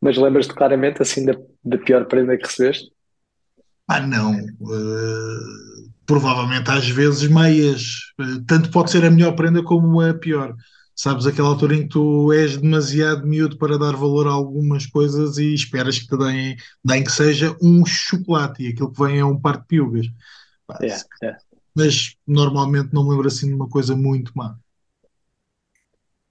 mas 0.00 0.16
lembras-te 0.16 0.54
claramente 0.54 1.02
assim 1.02 1.24
da, 1.24 1.34
da 1.64 1.78
pior 1.78 2.06
prenda 2.06 2.36
que 2.36 2.46
recebeste? 2.46 2.90
Ah, 3.88 4.00
não. 4.00 4.32
Uh 4.60 5.70
provavelmente 6.10 6.68
às 6.68 6.88
vezes 6.88 7.28
meias. 7.28 8.12
Eh, 8.18 8.42
tanto 8.44 8.68
pode 8.72 8.90
ser 8.90 9.04
a 9.04 9.10
melhor 9.10 9.36
prenda 9.36 9.62
como 9.62 10.00
a 10.00 10.12
pior. 10.12 10.56
Sabes, 10.92 11.24
aquela 11.24 11.48
altura 11.48 11.76
em 11.76 11.82
que 11.82 11.88
tu 11.88 12.32
és 12.32 12.56
demasiado 12.56 13.26
miúdo 13.26 13.56
para 13.56 13.78
dar 13.78 13.94
valor 13.94 14.26
a 14.26 14.32
algumas 14.32 14.86
coisas 14.86 15.38
e 15.38 15.54
esperas 15.54 16.00
que 16.00 16.08
te 16.08 16.18
deem, 16.18 16.56
deem 16.84 17.04
que 17.04 17.12
seja 17.12 17.56
um 17.62 17.86
chocolate 17.86 18.64
e 18.64 18.68
aquilo 18.68 18.92
que 18.92 19.00
vem 19.00 19.20
é 19.20 19.24
um 19.24 19.40
par 19.40 19.60
de 19.60 19.66
piugas. 19.66 20.06
Yeah, 20.82 21.02
yeah. 21.22 21.40
Mas 21.74 22.16
normalmente 22.26 22.92
não 22.92 23.04
me 23.04 23.10
lembro 23.10 23.28
assim 23.28 23.46
de 23.46 23.54
uma 23.54 23.68
coisa 23.68 23.94
muito 23.94 24.32
má. 24.34 24.58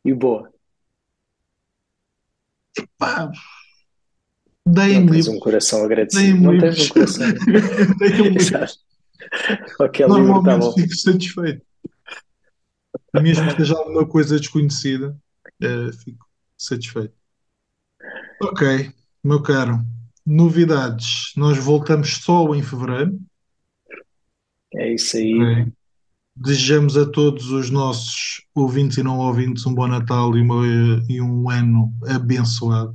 E 0.04 0.14
boa? 0.14 0.52
Epá, 2.80 3.32
deem-me. 4.66 5.12
Tens 5.12 5.28
um 5.28 5.40
coração 5.40 5.84
agradecido. 5.84 6.40
Não 6.40 6.58
tens 6.58 6.86
um 6.86 6.90
coração. 6.90 7.28
deem-me 7.98 8.38
okay, 9.80 10.08
Normalmente 10.08 10.82
fico 10.82 10.96
satisfeito. 10.96 11.66
Mesmo 13.22 13.48
que 13.48 13.58
seja 13.58 13.76
alguma 13.76 14.08
coisa 14.08 14.38
desconhecida, 14.40 15.18
uh, 15.64 15.94
fico 15.94 16.26
satisfeito. 16.58 17.14
Ok, 18.42 18.92
meu 19.24 19.42
caro. 19.42 19.80
Novidades. 20.26 21.34
Nós 21.36 21.58
voltamos 21.58 22.18
só 22.18 22.54
em 22.54 22.62
fevereiro. 22.62 23.20
É 24.76 24.94
isso 24.94 25.18
aí. 25.18 25.34
Okay. 25.34 25.74
Desejamos 26.42 26.96
a 26.96 27.06
todos 27.06 27.52
os 27.52 27.70
nossos 27.70 28.42
ouvintes 28.56 28.98
e 28.98 29.04
não 29.04 29.20
ouvintes 29.20 29.66
um 29.66 29.74
bom 29.74 29.88
Natal 29.88 30.38
e, 30.38 30.42
uma, 30.42 30.66
e 31.10 31.22
um 31.22 31.50
ano 31.50 31.94
abençoado. 32.08 32.94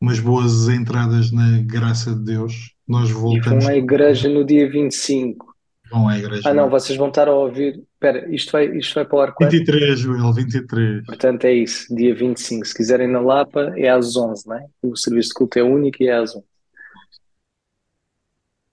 Umas 0.00 0.18
boas 0.18 0.68
entradas 0.68 1.30
na 1.30 1.62
graça 1.62 2.12
de 2.12 2.24
Deus. 2.24 2.74
Nós 2.88 3.10
voltamos. 3.10 3.64
E 3.64 3.66
vão 3.66 3.74
à 3.74 3.76
igreja 3.76 4.28
no 4.28 4.44
dia 4.44 4.68
25. 4.68 5.54
Vão 5.90 6.08
à 6.08 6.18
igreja. 6.18 6.48
Ah, 6.48 6.52
não, 6.52 6.68
vocês 6.68 6.98
vão 6.98 7.08
estar 7.08 7.28
a 7.28 7.32
ouvir. 7.32 7.80
Espera, 7.94 8.28
isto 8.34 8.50
vai, 8.50 8.66
isto 8.76 8.94
vai 8.96 9.04
para 9.04 9.16
o 9.16 9.20
ar 9.20 9.34
23, 9.40 9.98
Joel, 10.00 10.32
23. 10.32 11.06
Portanto, 11.06 11.44
é 11.44 11.54
isso, 11.54 11.94
dia 11.94 12.14
25. 12.14 12.66
Se 12.66 12.74
quiserem 12.74 13.08
na 13.08 13.20
Lapa, 13.20 13.72
é 13.76 13.88
às 13.88 14.16
11, 14.16 14.48
não 14.48 14.56
é? 14.56 14.66
O 14.82 14.96
serviço 14.96 15.28
de 15.28 15.34
culto 15.34 15.58
é 15.58 15.62
único 15.62 16.02
e 16.02 16.08
é 16.08 16.16
às 16.16 16.34
11. 16.34 16.44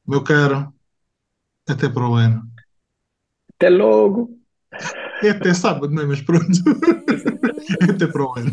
Meu 0.07 0.23
caro, 0.23 0.73
até 1.69 1.87
para 1.87 2.09
o 2.09 2.15
ano. 2.15 2.50
Até 3.61 3.69
logo. 3.69 4.39
É 5.21 5.29
até 5.29 5.53
sábado, 5.53 5.93
não 5.93 6.01
é? 6.01 6.05
Mas 6.07 6.19
pronto. 6.19 6.47
até 7.87 8.07
para 8.07 8.23
o 8.23 8.33
ano. 8.35 8.51